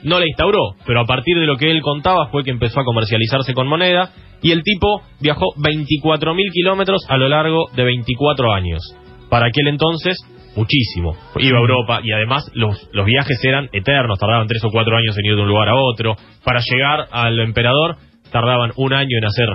No 0.02 0.20
la 0.20 0.26
instauró, 0.26 0.76
pero 0.86 1.00
a 1.00 1.06
partir 1.06 1.36
de 1.38 1.46
lo 1.46 1.56
que 1.56 1.70
él 1.70 1.80
contaba 1.82 2.28
fue 2.28 2.44
que 2.44 2.50
empezó 2.50 2.80
a 2.80 2.84
comercializarse 2.84 3.54
con 3.54 3.66
moneda 3.66 4.12
y 4.42 4.52
el 4.52 4.62
tipo 4.62 5.02
viajó 5.20 5.46
24.000 5.56 6.52
kilómetros 6.52 7.00
a 7.08 7.16
lo 7.16 7.28
largo 7.28 7.64
de 7.74 7.82
24 7.82 8.52
años. 8.52 8.82
Para 9.30 9.46
aquel 9.46 9.66
entonces, 9.68 10.18
muchísimo. 10.56 11.16
Iba 11.38 11.58
a 11.58 11.60
Europa 11.60 12.00
y 12.02 12.12
además 12.12 12.50
los, 12.54 12.88
los 12.92 13.06
viajes 13.06 13.38
eran 13.44 13.68
eternos, 13.72 14.18
tardaban 14.18 14.46
3 14.48 14.64
o 14.64 14.70
4 14.70 14.96
años 14.96 15.16
en 15.18 15.24
ir 15.26 15.36
de 15.36 15.42
un 15.42 15.48
lugar 15.48 15.68
a 15.68 15.74
otro. 15.76 16.16
Para 16.44 16.60
llegar 16.60 17.06
al 17.10 17.38
emperador 17.40 17.96
tardaban 18.32 18.72
un 18.76 18.92
año 18.92 19.18
en 19.18 19.24
hacer 19.24 19.48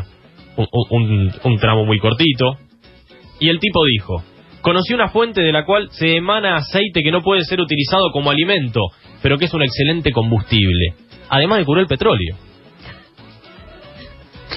un, 0.58 0.68
un- 0.92 1.32
un 1.44 1.58
tramo 1.58 1.86
muy 1.86 2.00
cortito. 2.00 2.58
Y 3.40 3.50
el 3.50 3.60
tipo 3.60 3.84
dijo, 3.86 4.24
conocí 4.62 4.94
una 4.94 5.10
fuente 5.10 5.42
de 5.42 5.52
la 5.52 5.66
cual 5.66 5.90
se 5.92 6.16
emana 6.18 6.56
aceite 6.56 7.02
que 7.04 7.12
no 7.12 7.22
puede 7.22 7.42
ser 7.42 7.60
utilizado 7.60 8.12
como 8.12 8.30
alimento, 8.30 8.82
pero 9.24 9.38
que 9.38 9.46
es 9.46 9.54
un 9.54 9.64
excelente 9.64 10.12
combustible. 10.12 10.94
Además 11.30 11.60
de 11.60 11.66
curar 11.66 11.82
el 11.82 11.88
petróleo. 11.88 12.36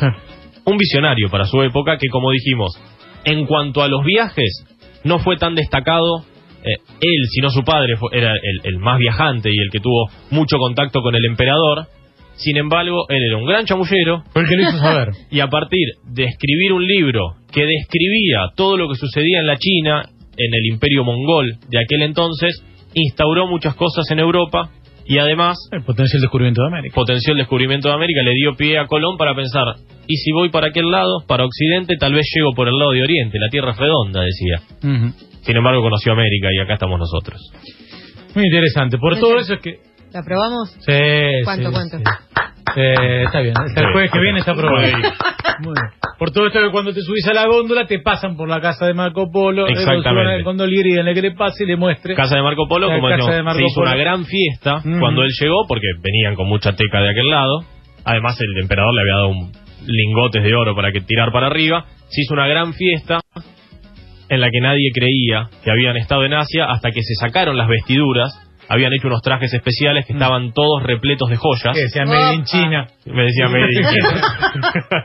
Un 0.67 0.77
visionario 0.79 1.29
para 1.31 1.45
su 1.45 1.63
época 1.63 1.99
que, 1.99 2.09
como 2.09 2.31
dijimos, 2.31 2.73
en 3.25 3.47
cuanto 3.47 3.83
a 3.83 3.89
los 3.89 4.03
viajes, 4.05 4.65
no 5.05 5.19
fue 5.19 5.37
tan 5.37 5.55
destacado. 5.55 6.25
Eh, 6.64 6.78
él, 7.00 7.26
sino 7.30 7.50
su 7.50 7.62
padre, 7.62 7.97
fue- 7.97 8.11
era 8.16 8.33
el, 8.33 8.61
el 8.64 8.78
más 8.78 8.99
viajante 8.99 9.50
y 9.52 9.59
el 9.62 9.71
que 9.71 9.80
tuvo 9.80 10.09
mucho 10.30 10.56
contacto 10.59 11.00
con 11.02 11.14
el 11.14 11.25
emperador. 11.26 11.87
Sin 12.37 12.56
embargo, 12.56 13.06
él 13.11 13.23
era 13.28 13.37
un 13.37 13.44
gran 13.47 13.64
chamullero, 13.64 14.25
Fue 14.33 14.42
el 14.42 14.49
que 14.49 14.56
lo 14.56 14.62
hizo 14.62 14.78
saber. 14.78 15.09
y 15.30 15.40
a 15.40 15.47
partir 15.49 15.87
de 16.04 16.25
escribir 16.25 16.73
un 16.73 16.85
libro 16.87 17.35
que 17.52 17.64
describía 17.64 18.49
todo 18.56 18.76
lo 18.76 18.88
que 18.88 18.97
sucedía 18.97 19.38
en 19.40 19.47
la 19.47 19.56
China, 19.56 20.02
en 20.37 20.52
el 20.54 20.66
imperio 20.73 21.04
mongol 21.04 21.52
de 21.68 21.78
aquel 21.78 22.02
entonces, 22.02 22.61
instauró 22.94 23.47
muchas 23.47 23.75
cosas 23.76 24.04
en 24.11 24.18
Europa 24.18 24.71
y 25.06 25.18
además 25.18 25.56
El 25.71 25.83
potencial 25.85 26.21
descubrimiento 26.23 26.62
de 26.62 26.68
América. 26.68 26.94
descubrimiento 27.37 27.88
de 27.88 27.94
América, 27.94 28.23
le 28.25 28.33
dio 28.33 28.56
pie 28.56 28.78
a 28.78 28.87
Colón 28.87 29.16
para 29.18 29.35
pensar, 29.35 29.66
y 30.09 30.16
si 30.16 30.33
voy 30.33 30.49
para 30.49 30.68
aquel 30.68 30.90
lado, 30.90 31.23
para 31.28 31.44
Occidente, 31.44 31.94
tal 32.00 32.14
vez 32.14 32.26
llego 32.35 32.52
por 32.54 32.66
el 32.68 32.76
lado 32.76 32.90
de 32.92 33.02
Oriente, 33.02 33.38
la 33.38 33.49
Tierra 33.50 33.73
es 33.73 33.76
redonda, 33.78 34.23
decía. 34.23 34.61
Sin 35.45 35.57
embargo, 35.57 35.83
conoció 35.83 36.13
América 36.13 36.49
y 36.53 36.61
acá 36.61 36.75
estamos 36.75 36.99
nosotros. 36.99 37.41
Muy 38.35 38.45
interesante. 38.47 38.99
Por 38.99 39.19
todo 39.19 39.39
eso 39.39 39.55
es 39.55 39.61
que... 39.61 39.79
¿La 40.13 40.23
probamos? 40.23 40.71
Sí, 40.81 40.93
¿Cuánto, 41.45 41.69
sí, 41.69 41.73
cuánto? 41.75 41.99
sí. 41.99 42.05
Eh, 42.77 43.23
está 43.27 43.41
bien. 43.41 43.55
Hasta 43.57 43.81
el 43.81 43.93
jueves 43.93 44.11
que 44.11 44.19
viene 44.21 44.39
está 44.41 44.53
bien. 44.53 45.03
Por 46.19 46.31
todo 46.31 46.47
esto 46.47 46.61
que 46.61 46.71
cuando 46.71 46.93
te 46.93 47.01
subís 47.03 47.27
a 47.29 47.35
la 47.35 47.47
góndola 47.47 47.87
te 47.87 47.99
pasan 48.01 48.37
por 48.37 48.49
la 48.49 48.61
casa 48.61 48.87
de 48.87 48.95
Marco 48.95 49.30
Polo, 49.30 49.67
Exactamente. 49.69 50.35
al 50.35 50.43
gondolier 50.45 50.87
y 50.87 50.93
denle 50.95 51.15
que 51.15 51.23
le 51.23 51.33
pase 51.33 51.65
y 51.65 51.67
le 51.67 51.76
muestre. 51.76 52.15
Casa 52.15 52.37
de 52.37 52.43
Marco 52.43 52.67
Polo, 52.69 52.87
como 52.87 53.02
casa 53.09 53.17
decíamos, 53.17 53.37
de 53.37 53.43
Marco 53.43 53.59
se 53.59 53.65
hizo 53.67 53.75
Polo. 53.80 53.87
una 53.91 53.97
gran 53.97 54.25
fiesta 54.25 54.83
cuando 55.00 55.23
él 55.23 55.30
llegó, 55.41 55.67
porque 55.69 55.87
venían 56.02 56.35
con 56.37 56.49
mucha 56.49 56.73
teca 56.75 57.00
de 57.00 57.11
aquel 57.11 57.28
lado. 57.30 57.61
Además, 58.04 58.37
el 58.41 58.63
emperador 58.63 58.95
le 58.95 59.00
había 59.02 59.15
dado 59.15 59.28
un 59.28 59.52
lingotes 59.87 60.43
de 60.43 60.54
oro 60.54 60.75
para 60.75 60.93
que 60.93 61.00
tirar 61.02 61.30
para 61.33 61.47
arriba. 61.49 61.85
Se 62.09 62.23
hizo 62.23 62.35
una 62.35 62.47
gran 62.47 62.73
fiesta 62.73 63.21
en 64.28 64.41
la 64.41 64.49
que 64.50 64.60
nadie 64.60 64.91
creía 64.95 65.49
que 65.63 65.71
habían 65.71 65.97
estado 65.97 66.25
en 66.25 66.34
Asia 66.34 66.67
hasta 66.71 66.91
que 66.91 67.02
se 67.02 67.15
sacaron 67.15 67.56
las 67.56 67.69
vestiduras. 67.69 68.32
Habían 68.69 68.93
hecho 68.95 69.08
unos 69.08 69.21
trajes 69.21 69.52
especiales 69.52 70.06
que 70.06 70.15
Mm. 70.15 70.17
estaban 70.17 70.52
todos 70.54 70.82
repletos 70.82 71.28
de 71.28 71.37
joyas. 71.37 71.75
Que 71.76 71.82
decía 71.82 72.04
Made 72.06 72.34
in. 72.34 72.45
China. 72.45 72.87
Me 73.04 73.23
decía 73.25 73.49
Made 73.49 73.73
in 73.73 73.87
China. 73.89 75.04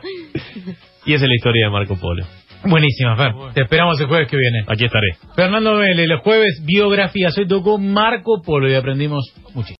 y 1.06 1.12
esa 1.14 1.24
es 1.24 1.28
la 1.28 1.34
historia 1.34 1.66
de 1.66 1.70
Marco 1.70 1.96
Polo. 1.96 2.24
Buenísima, 2.62 3.16
Fer. 3.16 3.32
Te 3.54 3.62
esperamos 3.62 3.98
el 4.00 4.06
jueves 4.06 4.28
que 4.28 4.36
viene. 4.36 4.64
Aquí 4.66 4.84
estaré. 4.84 5.08
Fernando 5.34 5.76
Vélez, 5.76 6.10
el 6.10 6.18
jueves, 6.18 6.62
biografías. 6.66 7.36
Hoy 7.38 7.48
tocó 7.48 7.78
Marco 7.78 8.42
Polo 8.44 8.70
y 8.70 8.74
aprendimos 8.74 9.32